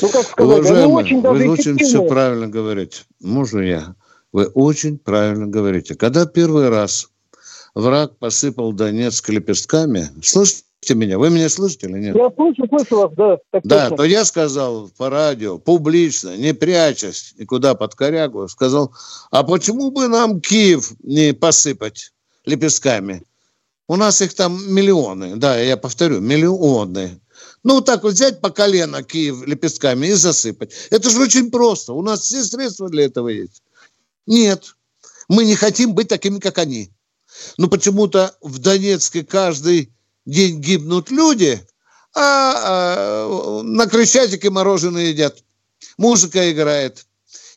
[0.00, 3.02] Ну, как сказать, Уважаемый, очень даже вы очень все правильно говорите.
[3.20, 3.94] Можно я?
[4.34, 5.94] Вы очень правильно говорите.
[5.94, 7.08] Когда первый раз
[7.72, 10.64] враг посыпал Донецк лепестками, слышите
[10.96, 11.20] меня?
[11.20, 12.16] Вы меня слышите или нет?
[12.16, 13.38] Я слышу, слышу вас, да.
[13.62, 13.96] да, точно.
[13.96, 18.92] то я сказал по радио, публично, не прячась никуда под корягу, сказал,
[19.30, 22.12] а почему бы нам Киев не посыпать
[22.44, 23.22] лепестками?
[23.86, 27.20] У нас их там миллионы, да, я повторю, миллионы.
[27.62, 30.72] Ну, так вот взять по колено Киев лепестками и засыпать.
[30.90, 31.92] Это же очень просто.
[31.92, 33.62] У нас все средства для этого есть.
[34.26, 34.74] Нет,
[35.28, 36.92] мы не хотим быть такими, как они.
[37.58, 39.92] Но почему-то в Донецке каждый
[40.24, 41.66] день гибнут люди,
[42.14, 45.42] а, а на Крещатике мороженое едят.
[45.98, 47.06] Музыка играет.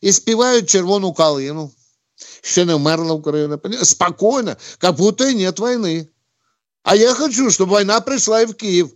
[0.00, 1.72] И спевают червону калину.
[2.42, 3.60] Ще не вмерла Украина.
[3.82, 6.10] Спокойно, как будто и нет войны.
[6.82, 8.90] А я хочу, чтобы война пришла и в Киев.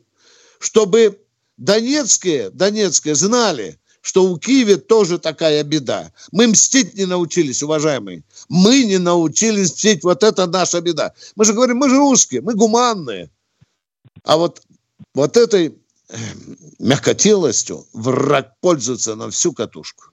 [0.58, 1.20] Чтобы
[1.56, 6.12] донецкие, донецкие знали, что у Киева тоже такая беда.
[6.32, 8.24] Мы мстить не научились, уважаемые.
[8.48, 10.04] Мы не научились мстить.
[10.04, 11.14] Вот это наша беда.
[11.36, 13.30] Мы же говорим, мы же русские, мы гуманные.
[14.24, 14.60] А вот,
[15.14, 16.16] вот этой э,
[16.80, 20.04] мягкотелостью враг пользуется на всю катушку.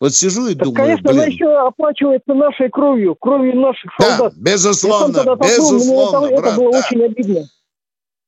[0.00, 1.20] Вот сижу и так, думаю, конечно, блин.
[1.20, 4.32] она еще оплачивается нашей кровью, кровью наших солдат.
[4.34, 6.78] Да, безусловно, безусловно, это, брат, это было да.
[6.78, 7.48] очень обидно.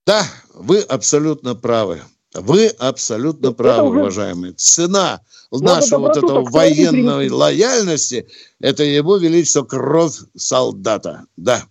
[0.07, 2.03] Да, вы абсолютно правы.
[2.35, 4.01] Вы абсолютно это правы, уже...
[4.01, 4.55] уважаемые.
[4.55, 8.27] Цена Но нашего вот этого военной лояльности–
[8.61, 11.27] это его величество кровь солдата.
[11.37, 11.65] Да.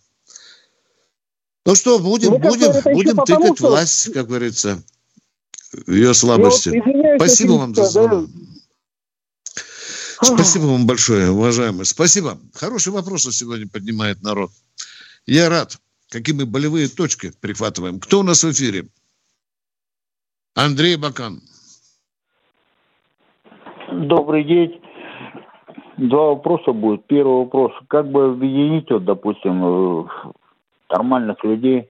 [1.65, 3.67] Ну что, будем, Мне будем, кажется, будем тыкать потому, что...
[3.69, 4.83] власть, как говорится,
[5.71, 6.69] в ее слабости.
[6.69, 8.29] Вот, Спасибо вам за звонок.
[10.21, 10.27] Да?
[10.35, 11.85] Спасибо вам большое, уважаемые.
[11.85, 12.39] Спасибо.
[12.53, 14.51] Хорошие вопросы сегодня поднимает народ.
[15.25, 15.77] Я рад.
[16.09, 17.99] Какие мы болевые точки прихватываем.
[17.99, 18.87] Кто у нас в эфире?
[20.55, 21.41] Андрей Бакан.
[23.91, 24.81] Добрый день.
[25.97, 27.05] Два вопроса будет.
[27.07, 27.71] Первый вопрос.
[27.87, 30.05] Как бы объединить, вот, допустим, э,
[30.89, 31.89] нормальных людей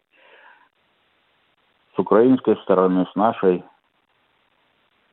[1.96, 3.64] с украинской стороны, с нашей.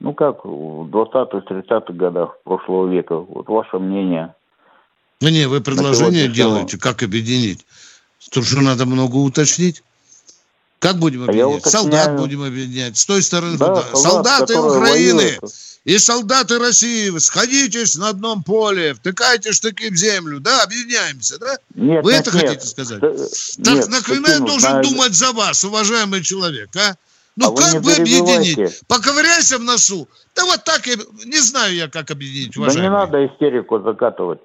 [0.00, 3.16] Ну, как в 20-х, 30-х годах прошлого века.
[3.16, 4.34] Вот ваше мнение.
[5.20, 7.66] Ну, не, вы предложение делаете, как объединить.
[8.30, 9.82] Тут же надо много уточнить.
[10.78, 11.66] Как будем объединять?
[11.66, 12.96] А Солдат будем объединять.
[12.96, 13.58] С той стороны.
[13.58, 15.44] Да, солдат, Солдаты Украины воюют.
[15.84, 17.16] и солдаты России.
[17.18, 20.38] Сходитесь на одном поле, втыкайте штыки в землю.
[20.40, 21.56] Да, объединяемся, да?
[21.74, 22.48] Нет, Вы нет, это нет.
[22.48, 23.00] хотите сказать?
[23.00, 24.82] Да, так нет, нахрена я должен на...
[24.82, 26.94] думать за вас, уважаемый человек, а?
[27.36, 28.80] Ну, а как бы объединить?
[28.88, 30.08] Поковыряйся в носу.
[30.34, 32.88] Да вот так, я, не знаю я, как объединить, уважаемый.
[32.88, 34.40] Да не надо истерику закатывать.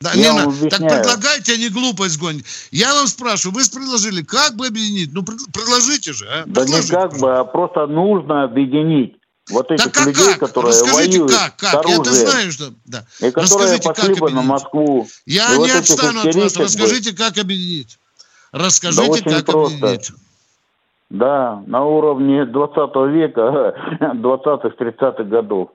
[0.00, 0.70] Да, я не на...
[0.70, 2.44] Так предлагайте, а не глупость гонить.
[2.70, 5.12] Я вам спрашиваю, вы предложили, как бы объединить?
[5.12, 6.44] Ну, предложите же, а?
[6.46, 9.16] Да предложите, не как бы, а просто нужно объединить.
[9.50, 10.40] Вот этих так, людей, как?
[10.40, 11.88] которые Расскажите, воюют как, как?
[11.88, 12.72] Я это знаю, что...
[12.84, 13.04] Да.
[13.20, 15.08] И которые Расскажите, пошли как бы на Москву.
[15.26, 16.56] Я не вот отстану от вас.
[16.56, 17.98] Расскажите, как объединить.
[18.52, 19.76] Расскажите, да как просто.
[19.78, 20.12] объединить.
[21.10, 22.76] Да, на уровне 20
[23.10, 25.70] века, 20-х, 30-х годов.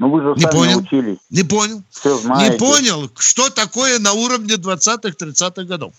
[0.00, 0.78] Ну вы же не сами понял.
[0.78, 1.18] учились.
[1.28, 1.82] Не понял.
[1.90, 2.52] Все знаете.
[2.52, 5.92] Не понял, что такое на уровне 20-х, 30-х годов.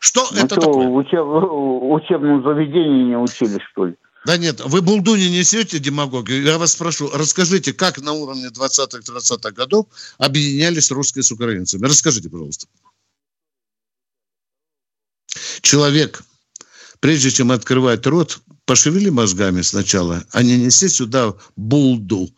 [0.00, 0.88] Что ну это что, такое?
[0.88, 1.20] Учеб...
[1.20, 3.94] учебном заведении не учились, что ли?
[4.26, 6.42] Да нет, вы булду не несете демагогию.
[6.42, 9.86] Я вас спрошу, расскажите, как на уровне 20-30-х годов
[10.18, 11.86] объединялись русские с украинцами?
[11.86, 12.66] Расскажите, пожалуйста.
[15.60, 16.24] Человек,
[16.98, 22.28] прежде чем открывать рот, пошевели мозгами сначала, а не неси сюда булду.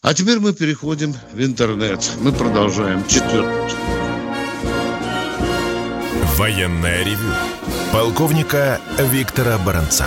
[0.00, 2.12] А теперь мы переходим в интернет.
[2.20, 3.04] Мы продолжаем.
[3.08, 3.74] Четвертый.
[6.36, 7.32] Военная ревю.
[7.92, 8.80] Полковника
[9.10, 10.06] Виктора Баранца.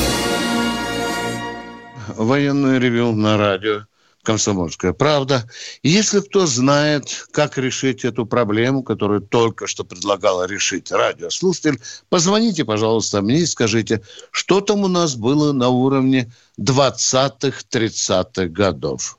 [2.23, 3.85] военное ревю на радио
[4.23, 5.49] «Комсомольская правда».
[5.81, 13.21] Если кто знает, как решить эту проблему, которую только что предлагала решить радиослушатель, позвоните, пожалуйста,
[13.21, 14.01] мне и скажите,
[14.31, 19.17] что там у нас было на уровне 20-х, 30-х годов.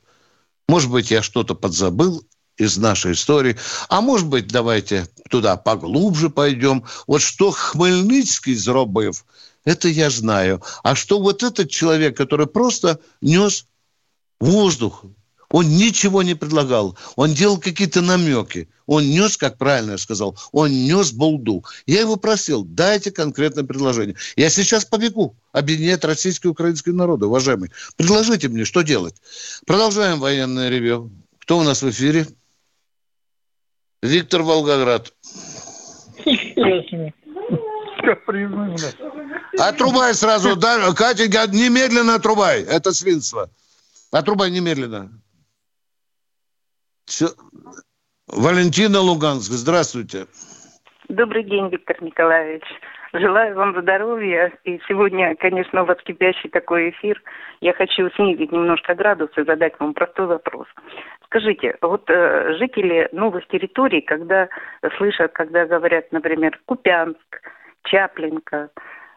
[0.69, 2.23] Может быть, я что-то подзабыл
[2.57, 3.57] из нашей истории.
[3.89, 6.85] А может быть, давайте туда поглубже пойдем.
[7.09, 9.25] Вот что Хмельницкий зробив–
[9.65, 10.63] это я знаю.
[10.83, 13.67] А что вот этот человек, который просто нес
[14.41, 15.05] воздух,
[15.53, 16.97] он ничего не предлагал.
[17.15, 18.69] Он делал какие-то намеки.
[18.87, 21.65] Он нес, как правильно я сказал, он нес болду.
[21.87, 24.17] Я его просил, дайте конкретное предложение.
[24.35, 27.71] Я сейчас побегу объединять российские и украинские народы, уважаемые.
[27.97, 29.15] Предложите мне, что делать.
[29.67, 31.11] Продолжаем военное ревю.
[31.39, 32.27] Кто у нас в эфире?
[34.03, 35.13] Виктор Волгоград.
[39.59, 42.63] Отрубай сразу, да, Катя, немедленно отрубай.
[42.63, 43.49] Это свинство.
[44.11, 45.11] Отрубай немедленно.
[47.07, 47.29] Все.
[48.27, 50.27] Валентина Луганск, здравствуйте.
[51.09, 52.65] Добрый день, Виктор Николаевич.
[53.13, 54.53] Желаю вам здоровья.
[54.65, 57.23] И сегодня, конечно, у вас кипящий такой эфир.
[57.61, 60.67] Я хочу снизить немножко градус и задать вам простой вопрос.
[61.27, 64.49] Скажите, вот э, жители новых территорий, когда
[64.97, 67.43] слышат, когда говорят, например, Купянск,
[67.85, 68.71] Чаплинка,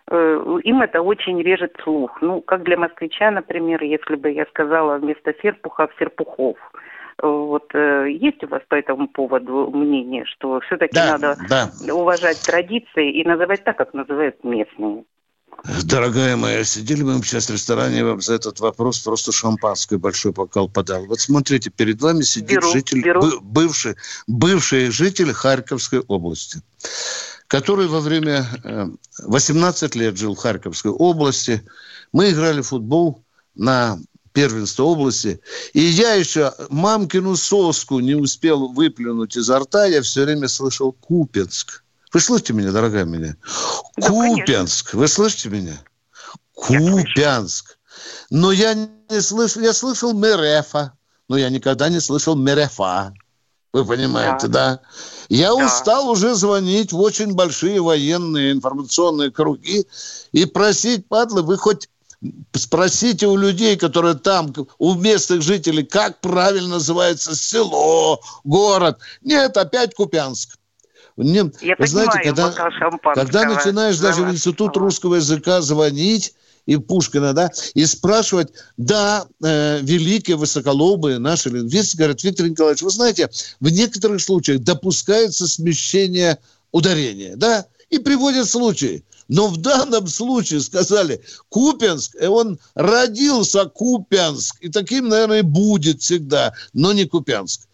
[0.09, 2.22] э, им это очень режет слух.
[2.22, 6.57] Ну, как для москвича, например, если бы я сказала вместо Серпухов Серпухов.
[7.22, 11.70] Вот э, есть у вас по этому поводу мнение, что все-таки да, надо да.
[11.93, 15.05] уважать традиции и называть так, как называют местные?
[15.86, 20.34] Дорогая моя, сидели мы сейчас в ресторане, я вам за этот вопрос просто шампанское большой
[20.34, 21.05] бокал подал.
[21.05, 23.22] Вот смотрите, перед вами сидит беру, житель, беру.
[23.41, 23.95] Бывший,
[24.28, 26.59] бывший житель Харьковской области
[27.48, 28.46] который во время
[29.20, 31.64] 18 э, лет жил в Харьковской области.
[32.12, 33.24] Мы играли в футбол
[33.56, 34.00] на
[34.34, 35.39] первенство области.
[35.74, 41.84] И я еще мамкину соску не успел выплюнуть изо рта, я все время слышал Купенск.
[42.14, 43.36] Вы слышите меня, дорогая меня?
[43.98, 44.08] Да.
[44.08, 45.00] Конечно.
[45.00, 45.82] Вы слышите меня?
[46.54, 47.78] Купянск.
[48.30, 50.93] Но я не слышал, я слышал Мерефа,
[51.28, 53.14] но я никогда не слышал Мерефа.
[53.76, 54.76] Вы понимаете, да?
[54.76, 54.80] да?
[55.28, 55.65] Я да.
[55.65, 59.86] устал уже звонить в очень большие военные информационные круги
[60.32, 61.89] и просить, падлы, вы хоть
[62.53, 68.99] спросите у людей, которые там, у местных жителей, как правильно называется село, город.
[69.21, 70.57] Нет, опять Купянск.
[71.17, 72.51] Не, Я вы знаете, когда,
[73.13, 76.34] когда начинаешь даже в Институт русского языка звонить,
[76.66, 82.89] и Пушкина, да, и спрашивать, да, э, великие, высоколобые наши лингвисты говорят, Виктор Николаевич, вы
[82.89, 86.39] знаете, в некоторых случаях допускается смещение
[86.72, 89.03] ударения, да, и приводят случаи.
[89.28, 96.53] Но в данном случае сказали Купенск, и он родился Купянск, и таким, наверное, будет всегда,
[96.74, 97.68] но не Купянск.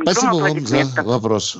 [0.00, 1.58] Спасибо вам за вопрос.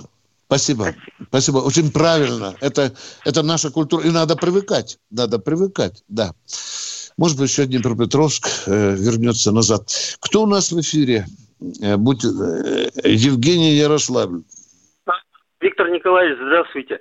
[0.51, 0.87] Спасибо.
[1.29, 1.59] Спасибо.
[1.59, 2.57] Очень правильно.
[2.61, 2.91] Это,
[3.25, 4.03] это наша культура.
[4.03, 4.99] И надо привыкать.
[5.09, 6.33] Надо привыкать, да.
[7.17, 9.83] Может быть, еще Днепропетровск э, вернется назад.
[10.19, 11.27] Кто у нас в эфире?
[11.81, 14.43] Э, будь, э, Евгений Ярославль.
[15.61, 16.99] Виктор Николаевич, здравствуйте.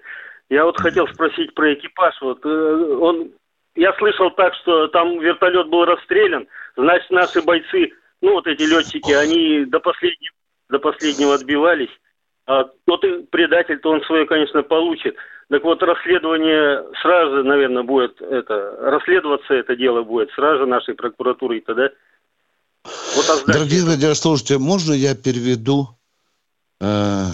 [0.52, 2.14] Я вот хотел спросить про экипаж.
[2.22, 3.32] Вот э, он,
[3.74, 6.45] я слышал так, что там вертолет был расстрелян.
[6.78, 10.36] Значит, наши бойцы, ну вот эти летчики, они до последнего,
[10.70, 11.89] до последнего отбивались.
[12.50, 15.16] А тот предатель-то он свое, конечно, получит.
[15.52, 20.95] Так вот, расследование сразу же, наверное, будет это, расследоваться это дело будет сразу же нашей
[20.95, 21.91] прокуратурой тогда.
[23.16, 25.89] Вот, а Дорогие радиослушатели, можно я переведу
[26.82, 27.26] э,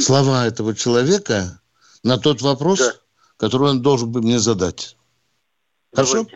[0.00, 1.62] слова этого человека
[2.04, 2.92] на тот вопрос, да.
[3.38, 4.98] который он должен бы мне задать?
[5.94, 6.26] Хорошо?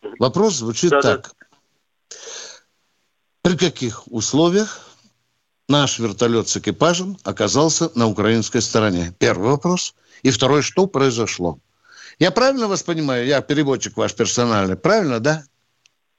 [0.00, 0.18] Давайте.
[0.20, 1.34] Вопрос звучит да, так.
[1.38, 2.16] Да.
[3.42, 4.93] При каких условиях
[5.68, 9.12] наш вертолет с экипажем оказался на украинской стороне?
[9.18, 9.94] Первый вопрос.
[10.22, 11.58] И второй, что произошло?
[12.18, 13.26] Я правильно вас понимаю?
[13.26, 14.76] Я переводчик ваш персональный.
[14.76, 15.42] Правильно, да?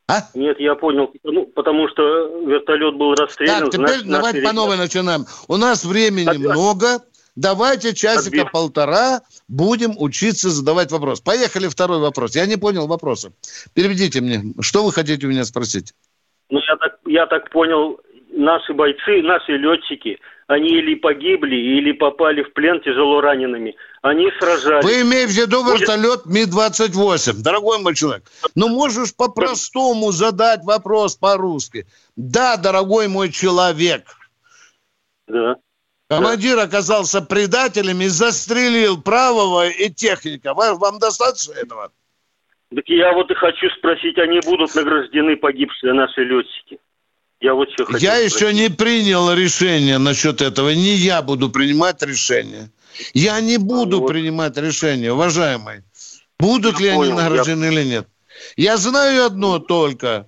[0.08, 0.28] А?
[0.36, 1.12] Нет, я понял.
[1.24, 2.04] Ну, потому что
[2.46, 3.64] вертолет был расстрелян.
[3.64, 5.26] Так, теперь значит, давайте по новой начинаем.
[5.48, 6.40] У нас времени Опять.
[6.40, 7.00] много.
[7.36, 8.52] Давайте часика Отбить.
[8.52, 11.20] полтора будем учиться задавать вопрос.
[11.20, 12.36] Поехали второй вопрос.
[12.36, 13.34] Я не понял вопроса.
[13.74, 14.54] Переведите мне.
[14.62, 15.94] Что вы хотите у меня спросить?
[16.50, 18.00] Ну, я так, я так понял,
[18.36, 23.76] наши бойцы, наши летчики, они или погибли, или попали в плен тяжело ранеными.
[24.02, 24.86] Они сражались.
[24.86, 28.24] Вы имеете в виду вертолет Ми-28, дорогой мой человек.
[28.54, 31.88] Ну, можешь по-простому задать вопрос по-русски.
[32.16, 34.04] Да, дорогой мой человек.
[35.28, 35.56] Да.
[36.08, 40.54] Командир оказался предателем и застрелил правого и техника.
[40.54, 41.92] Вам достаточно этого?
[42.76, 46.78] Так я вот и хочу спросить, они будут награждены погибшие наши летчики?
[47.42, 48.36] Я вот что хочу Я спросить.
[48.36, 50.70] еще не принял решение насчет этого.
[50.70, 52.72] Не я буду принимать решение.
[53.14, 54.08] Я не буду вот.
[54.08, 55.84] принимать решение, уважаемый.
[56.40, 57.72] Будут я ли понял, они награждены я...
[57.72, 58.08] или нет.
[58.56, 60.28] Я знаю одно только,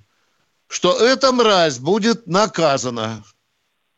[0.68, 3.24] что эта мразь будет наказана.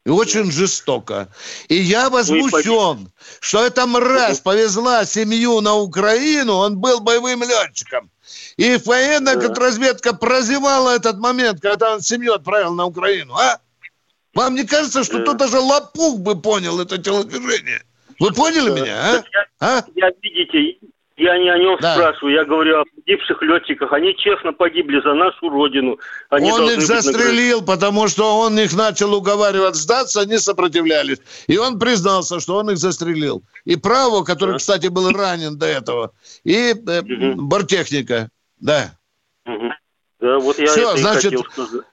[0.05, 1.29] И очень жестоко.
[1.67, 8.09] И я возмущен, что эта мразь повезла семью на Украину, он был боевым летчиком.
[8.57, 9.41] И военная да.
[9.41, 13.59] контрразведка прозевала этот момент, когда он семью отправил на Украину, а?
[14.33, 15.25] Вам не кажется, что да.
[15.25, 17.83] тут даже лопух бы понял это телодвижение?
[18.19, 18.75] Вы поняли да.
[18.75, 19.13] меня, а?
[19.33, 19.85] Я, а?
[19.95, 20.87] я, видите,
[21.19, 21.93] я не о нем да.
[21.93, 23.91] спрашиваю, я говорю о погибших летчиках.
[23.93, 25.99] Они честно погибли за нашу родину.
[26.29, 31.19] Они он их застрелил, потому что он их начал уговаривать сдаться, они сопротивлялись.
[31.47, 33.43] И он признался, что он их застрелил.
[33.65, 34.57] И Право, который, да.
[34.57, 36.11] кстати, был ранен до этого,
[36.43, 37.41] и э, угу.
[37.41, 38.29] бортехника.
[38.59, 38.91] Да.
[39.45, 39.71] Угу.
[40.19, 41.85] Да, вот я Все, это значит, хотел сказать.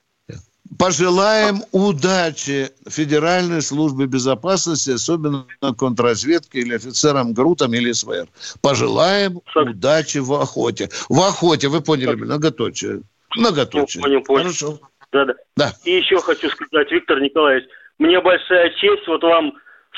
[0.78, 5.46] Пожелаем удачи Федеральной службе безопасности, особенно
[5.78, 8.26] контрразведке или офицерам ГРУ там, или СВР.
[8.62, 9.68] Пожелаем Шаг.
[9.68, 10.88] удачи в охоте.
[11.08, 12.16] В охоте, вы поняли, Шаг.
[12.16, 13.02] многоточие.
[13.36, 14.02] Многоточие.
[14.02, 14.42] Понял, понял.
[14.44, 14.78] Хорошо.
[15.12, 15.34] Да, да.
[15.56, 15.72] да.
[15.84, 17.68] И еще хочу сказать, Виктор Николаевич,
[17.98, 19.52] мне большая честь вот вам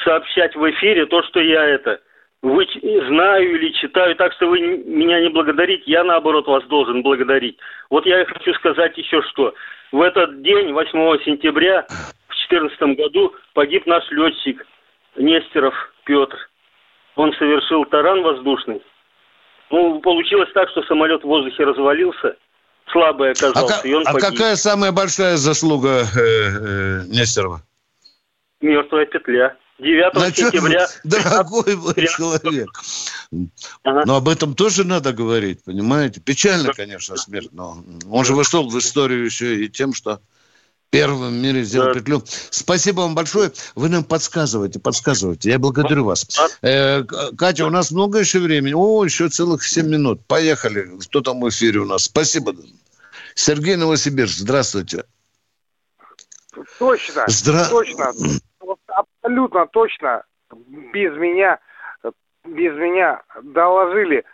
[0.05, 1.99] сообщать в эфире то, что я это
[2.43, 2.66] вы
[3.09, 7.59] знаю или читаю, так что вы меня не благодарите, я наоборот вас должен благодарить.
[7.91, 9.55] Вот я хочу сказать еще что.
[9.91, 14.64] В этот день, 8 сентября в 2014 году, погиб наш летчик
[15.16, 15.74] Нестеров
[16.05, 16.36] Петр.
[17.16, 18.82] Он совершил таран воздушный.
[19.70, 22.36] Ну, получилось так, что самолет в воздухе развалился,
[22.93, 24.30] слабый оказался, а, и он а погиб.
[24.30, 27.62] какая самая большая заслуга э, э, Нестерова?
[28.61, 29.57] Мертвая петля.
[29.79, 30.89] 9 На сентября.
[31.05, 32.68] Дорогой мой человек.
[33.85, 34.03] Ага.
[34.07, 36.20] Но об этом тоже надо говорить, понимаете?
[36.20, 40.20] Печально, конечно, смерть, но он же вошел в историю еще и тем, что
[40.91, 41.95] первым в мире сделал да.
[41.95, 42.24] петлю.
[42.51, 43.53] Спасибо вам большое.
[43.76, 45.51] Вы нам подсказываете, подсказываете.
[45.51, 46.26] Я благодарю вас.
[46.62, 48.72] Э, Катя, у нас много еще времени.
[48.72, 50.26] О, еще целых 7 минут.
[50.26, 50.91] Поехали.
[51.03, 52.05] Кто там в эфире у нас?
[52.05, 52.55] Спасибо.
[53.35, 55.05] Сергей Новосибирск, здравствуйте.
[56.81, 57.68] Точно, Здра...
[57.68, 58.12] точно
[59.22, 60.22] абсолютно точно
[60.92, 61.58] без меня,
[62.44, 64.24] без меня доложили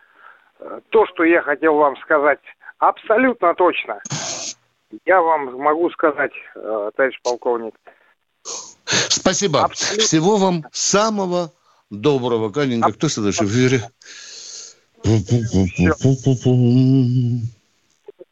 [0.61, 2.41] э, то, что я хотел вам сказать.
[2.78, 4.01] Абсолютно точно.
[5.05, 7.74] Я вам могу сказать, э, товарищ полковник.
[8.85, 9.64] Спасибо.
[9.64, 10.05] Абсолютно.
[10.05, 11.51] Всего вам самого
[11.91, 12.51] доброго.
[12.51, 13.82] Калинка, кто следующий в эфире?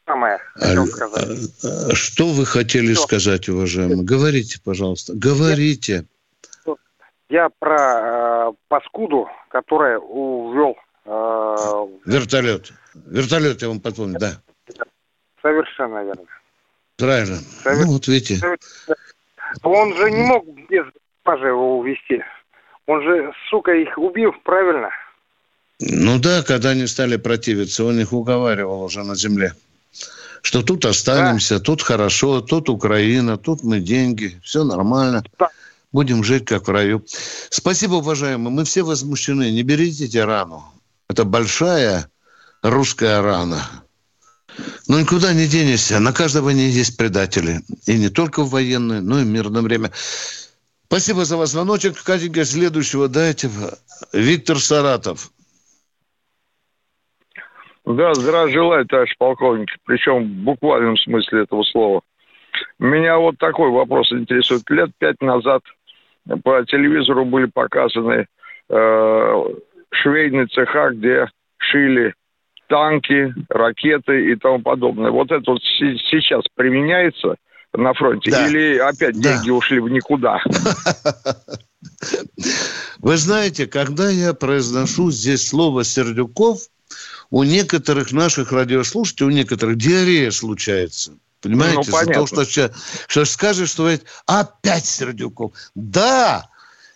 [0.05, 0.39] Самое
[0.87, 1.39] сказать.
[1.63, 3.03] А, что вы хотели Все.
[3.03, 4.03] сказать, уважаемый?
[4.03, 5.13] Говорите, пожалуйста.
[5.15, 6.05] Говорите.
[7.33, 10.75] Я про э, паскуду, которая увел...
[11.05, 12.71] Э, Вертолет.
[12.93, 14.33] Вертолет, я вам подпомню, да.
[15.41, 16.27] Совершенно верно.
[16.95, 17.37] Правильно.
[17.63, 17.87] Совер...
[17.87, 18.39] Ну, вот видите.
[19.63, 22.23] Он же не мог без экипажа его увезти.
[22.85, 24.91] Он же, сука, их убил, правильно?
[25.79, 29.53] Ну да, когда они стали противиться, он их уговаривал уже на земле.
[30.43, 31.63] Что тут останемся, да.
[31.63, 35.23] тут хорошо, тут Украина, тут мы деньги, все нормально.
[35.39, 35.49] Да
[35.93, 37.03] будем жить как в раю.
[37.07, 38.51] Спасибо, уважаемые.
[38.51, 39.51] Мы все возмущены.
[39.51, 40.65] Не берите рану.
[41.07, 42.09] Это большая
[42.61, 43.61] русская рана.
[44.87, 45.99] Но никуда не денешься.
[45.99, 47.61] На каждой войне есть предатели.
[47.87, 49.91] И не только в военное, но и в мирное время.
[50.87, 52.03] Спасибо за вас звоночек.
[52.03, 53.49] Катенька, следующего дайте.
[54.11, 55.31] Виктор Саратов.
[57.85, 59.69] Да, здравия желаю, товарищ полковник.
[59.85, 62.01] Причем в буквальном смысле этого слова.
[62.79, 64.69] Меня вот такой вопрос интересует.
[64.69, 65.63] Лет пять назад
[66.43, 68.27] по телевизору были показаны
[68.69, 69.43] э,
[69.91, 72.13] швейные цеха, где шили
[72.67, 75.11] танки, ракеты и тому подобное.
[75.11, 77.35] Вот это вот сейчас применяется
[77.73, 78.31] на фронте?
[78.31, 78.47] Да.
[78.47, 79.33] Или опять да.
[79.33, 80.41] деньги ушли в никуда?
[82.99, 86.69] Вы знаете, когда я произношу здесь слово «Сердюков»,
[87.29, 91.13] у некоторых наших радиослушателей, у некоторых диарея случается.
[91.43, 91.81] Понимаете?
[91.85, 92.25] Ну, понятно.
[92.25, 92.73] За то, что,
[93.07, 93.91] что скажешь, что
[94.25, 95.51] опять Сердюков.
[95.75, 96.49] Да,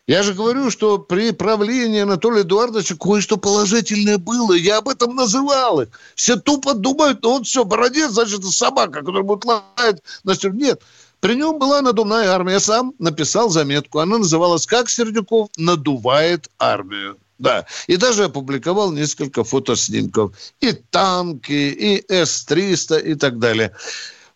[0.07, 4.53] я же говорю, что при правлении Анатолия Эдуардовича кое-что положительное было.
[4.53, 5.89] Я об этом называл их.
[6.15, 10.01] Все тупо думают, ну вот все, бородец, значит, это собака, которая будет лаять.
[10.23, 10.81] Значит, нет.
[11.19, 12.53] При нем была надувная армия.
[12.53, 13.99] Я сам написал заметку.
[13.99, 17.17] Она называлась «Как Сердюков надувает армию».
[17.37, 20.31] Да, и даже опубликовал несколько фотоснимков.
[20.61, 23.73] И танки, и С-300 и так далее.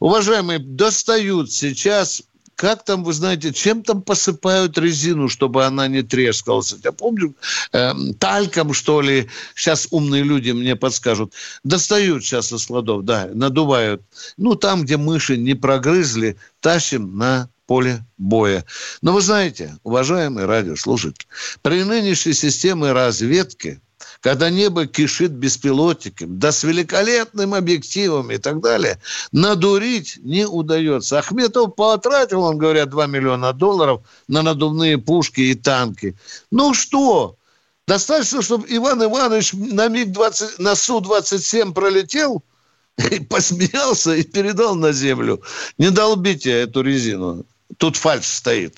[0.01, 2.23] Уважаемые, достают сейчас
[2.55, 6.75] как там, вы знаете, чем там посыпают резину, чтобы она не трескалась?
[6.83, 7.35] Я помню,
[7.71, 11.33] э, тальком, что ли, сейчас умные люди мне подскажут.
[11.63, 14.03] Достают сейчас из складов, да, надувают.
[14.37, 18.63] Ну, там, где мыши не прогрызли, тащим на поле боя.
[19.01, 21.27] Но вы знаете, уважаемые радиослушатели,
[21.63, 23.81] при нынешней системе разведки–
[24.21, 28.99] когда небо кишит беспилотниками, да с великолепным объективом и так далее,
[29.31, 31.17] надурить не удается.
[31.17, 36.15] Ахметов потратил, он говорят, 2 миллиона долларов на надувные пушки и танки.
[36.51, 37.35] Ну что,
[37.87, 42.43] достаточно, чтобы Иван Иванович на МиГ-20, на Су-27 пролетел,
[43.09, 45.41] и посмеялся и передал на землю.
[45.79, 47.43] Не долбите эту резину.
[47.77, 48.77] Тут фальш стоит.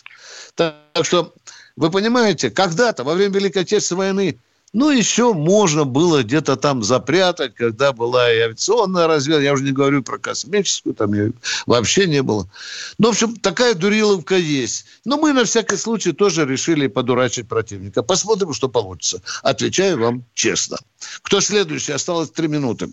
[0.55, 1.33] Так что,
[1.75, 4.39] вы понимаете, когда-то, во время Великой Отечественной войны,
[4.73, 9.43] ну, еще можно было где-то там запрятать, когда была и авиационная разведка.
[9.43, 11.33] Я уже не говорю про космическую, там ее
[11.67, 12.49] вообще не было.
[12.97, 14.85] Ну, в общем, такая дуриловка есть.
[15.05, 18.01] Но мы на всякий случай тоже решили подурачить противника.
[18.01, 19.21] Посмотрим, что получится.
[19.43, 20.77] Отвечаю вам честно.
[21.21, 21.91] Кто следующий?
[21.91, 22.87] Осталось три минуты.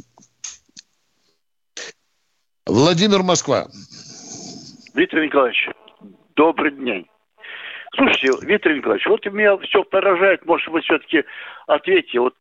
[2.67, 3.69] Владимир Москва.
[4.95, 5.71] Виктор Николаевич,
[6.37, 7.07] добрый день.
[7.95, 11.25] Слушайте, Виктор Николаевич, вот меня все поражает, может вы все-таки
[11.67, 12.35] ответьте, вот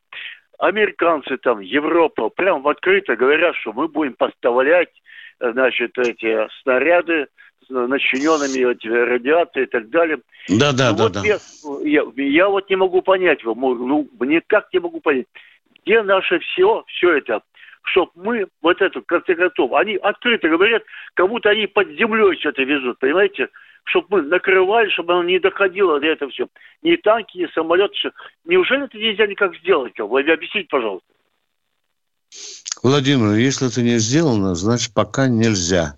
[0.60, 4.89] американцы там, Европа, прям открыто говорят, что мы будем поставлять,
[5.39, 7.28] значит, эти снаряды
[7.66, 10.20] с начиненными эти радиацией и так далее.
[10.50, 11.22] Да, да, ну, да, вот да.
[11.24, 11.38] Я,
[11.84, 15.28] я, я вот не могу понять, ну, никак не могу понять,
[15.84, 17.41] где наше все, все это,
[17.84, 20.84] чтобы мы вот эту, в конце концов, они открыто говорят,
[21.16, 23.50] как будто они под землей что-то везут, понимаете?
[23.90, 26.48] Чтобы мы накрывали, чтобы оно не доходило до этого все.
[26.82, 27.94] Ни танки, ни самолеты.
[28.46, 29.94] Неужели это нельзя никак сделать?
[29.98, 31.08] Вы объясните, пожалуйста.
[32.84, 35.98] Владимир, если это не сделано, значит, пока нельзя.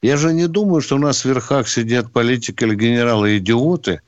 [0.00, 4.00] Я же не думаю, что у нас в верхах сидят политики или генералы-идиоты,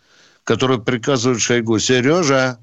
[0.45, 2.59] которые приказывают Шойгу, Сережа,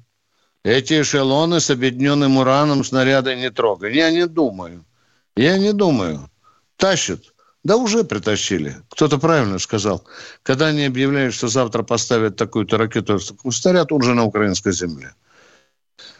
[0.64, 3.94] эти эшелоны с объединенным ураном снаряды не трогай.
[3.94, 4.84] Я не думаю.
[5.36, 6.30] Я не думаю.
[6.76, 7.33] Тащат.
[7.64, 8.76] Да уже притащили.
[8.90, 10.04] Кто-то правильно сказал.
[10.42, 15.14] Когда они объявляют, что завтра поставят такую-то ракету, устарят уже на украинской земле.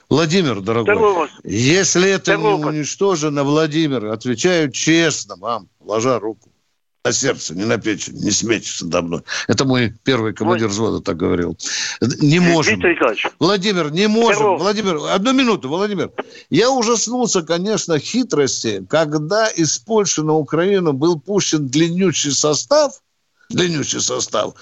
[0.09, 6.54] Владимир, дорогой, Второй если это Второй не уничтожено, Владимир, отвечаю честно вам, ложа руку
[7.05, 9.21] на сердце, не на печень, не смейтесь надо мной.
[9.47, 11.57] Это мой первый командир взвода так говорил.
[12.01, 12.81] Не можем.
[13.39, 14.37] Владимир, не можем.
[14.37, 14.59] Здорово.
[14.59, 16.11] Владимир, одну минуту, Владимир.
[16.49, 23.03] Я ужаснулся, конечно, хитрости, когда из Польши на Украину был пущен длиннющий состав,
[23.51, 24.55] длиннющий состав,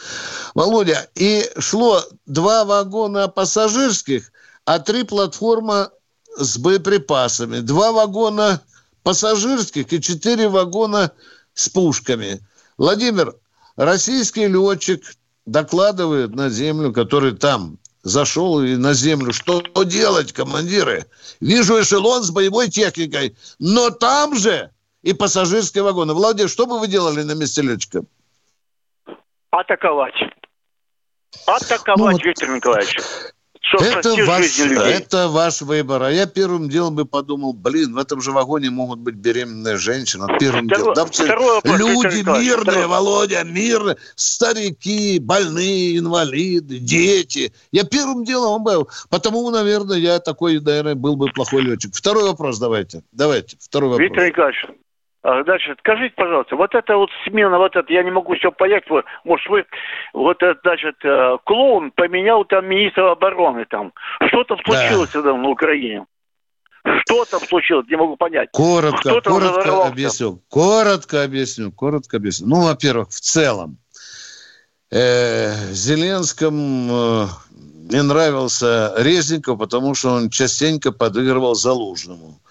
[0.57, 4.32] Володя, и шло два вагона пассажирских,
[4.64, 5.90] а три платформа
[6.36, 7.61] с боеприпасами.
[7.61, 8.61] Два вагона
[9.05, 11.12] пассажирских и четыре вагона
[11.55, 12.40] с пушками.
[12.78, 13.34] Владимир,
[13.76, 15.03] российский летчик
[15.46, 19.32] докладывает на землю, который там зашел и на землю.
[19.32, 21.07] Что делать, командиры?
[21.40, 24.70] Вижу эшелон с боевой техникой, но там же
[25.03, 26.14] и пассажирские вагоны.
[26.14, 28.05] Владимир, что бы вы делали на месте летчика?
[29.50, 30.14] Атаковать.
[31.46, 32.24] Атаковать, ну, вот...
[32.24, 32.96] Виктор Николаевич
[33.81, 36.03] это ваш, это ваш выбор.
[36.03, 40.27] А я первым делом бы подумал, блин, в этом же вагоне могут быть беременные женщины.
[40.39, 40.95] Первым второй, делом.
[40.95, 42.87] Да, второй вопрос, люди мирные, второй.
[42.87, 47.53] Володя, мирные, старики, больные, инвалиды, дети.
[47.71, 48.89] Я первым делом был.
[49.09, 51.95] Потому, наверное, я такой, наверное, был бы плохой летчик.
[51.95, 53.03] Второй вопрос давайте.
[53.13, 54.09] Давайте, второй вопрос.
[54.09, 54.67] Виктор Николаевич,
[55.23, 58.83] а, значит, скажите, пожалуйста, вот это вот смена, вот это, я не могу все понять,
[58.91, 59.64] вы, может, вы,
[60.12, 63.93] вот это, значит, э, клоун поменял там министра обороны там.
[64.27, 65.23] Что там случилось да.
[65.23, 66.07] там на Украине?
[67.07, 67.87] Что там случилось?
[67.89, 68.49] Не могу понять.
[68.53, 70.41] Коротко, коротко объясню.
[70.49, 72.49] Коротко объясню, коротко объясню.
[72.49, 73.79] Ну, во-первых, в целом,
[74.91, 77.27] э, Зеленскому э,
[77.93, 82.41] не нравился Резников, потому что он частенько подыгрывал Залужному.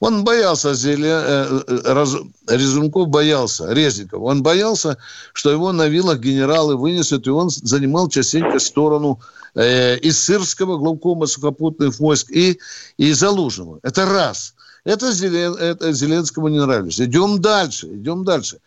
[0.00, 1.46] Он боялся, Зеле...
[1.84, 2.16] Раз...
[2.48, 4.96] Резунков боялся, Резников, он боялся,
[5.34, 9.20] что его на вилах генералы вынесут, и он занимал частенько сторону
[9.54, 12.58] э, и Сырского, главкома сухопутных войск, и,
[12.96, 13.78] и Залужного.
[13.82, 14.54] Это раз.
[14.84, 15.54] Это, Зелен...
[15.54, 16.98] это Зеленскому не нравилось.
[16.98, 18.58] Идем дальше, идем дальше.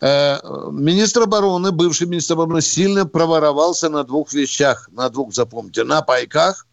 [0.00, 0.40] Э,
[0.72, 6.66] министр обороны, бывший министр обороны, сильно проворовался на двух вещах, на двух, запомните, на пайках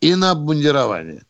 [0.00, 1.22] и на обмундировании.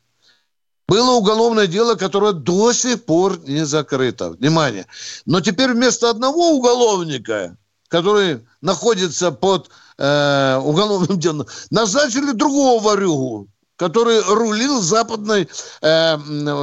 [0.86, 4.30] Было уголовное дело, которое до сих пор не закрыто.
[4.30, 4.86] Внимание.
[5.24, 7.56] Но теперь вместо одного уголовника,
[7.88, 15.48] который находится под э, уголовным делом, назначили другого варюгу, который рулил западной
[15.80, 16.16] э,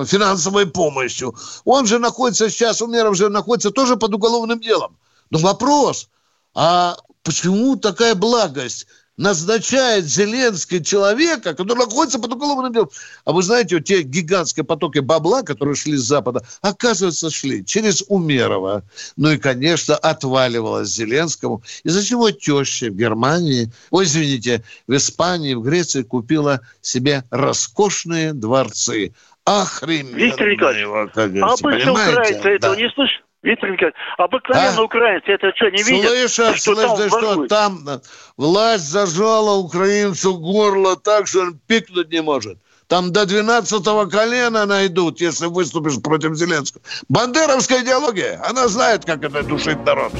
[0.05, 1.35] финансовой помощью.
[1.65, 4.97] Он же находится сейчас, Умеров же находится тоже под уголовным делом.
[5.31, 6.09] Но вопрос,
[6.53, 8.85] а почему такая благость?
[9.21, 12.89] Назначает Зеленский человека, который находится под уголовным делом.
[13.23, 18.03] А вы знаете, вот те гигантские потоки бабла, которые шли с Запада, оказывается, шли через
[18.07, 18.83] Умерова.
[19.17, 21.61] Ну и, конечно, отваливалось Зеленскому.
[21.83, 28.33] И зачем его теща в Германии, ой, извините, в Испании, в Греции купила себе роскошные
[28.33, 29.13] дворцы.
[29.45, 30.15] Охрененно.
[30.15, 33.23] Виктор Николаевич, а обычно украинцы этого не слышат?
[33.43, 34.83] Виктор Николаевич, обыкновенно а?
[34.83, 36.11] украинцы это что, не видят?
[36.11, 38.01] Слышишь, что слышь, там что там
[38.37, 42.59] власть зажала украинцу горло так, что он пикнуть не может.
[42.87, 46.83] Там до 12-го колена найдут, если выступишь против Зеленского.
[47.09, 50.11] Бандеровская идеология, она знает, как это душит народ.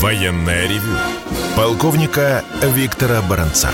[0.00, 0.96] Военная ревю.
[1.54, 3.70] Полковника Виктора Баранца.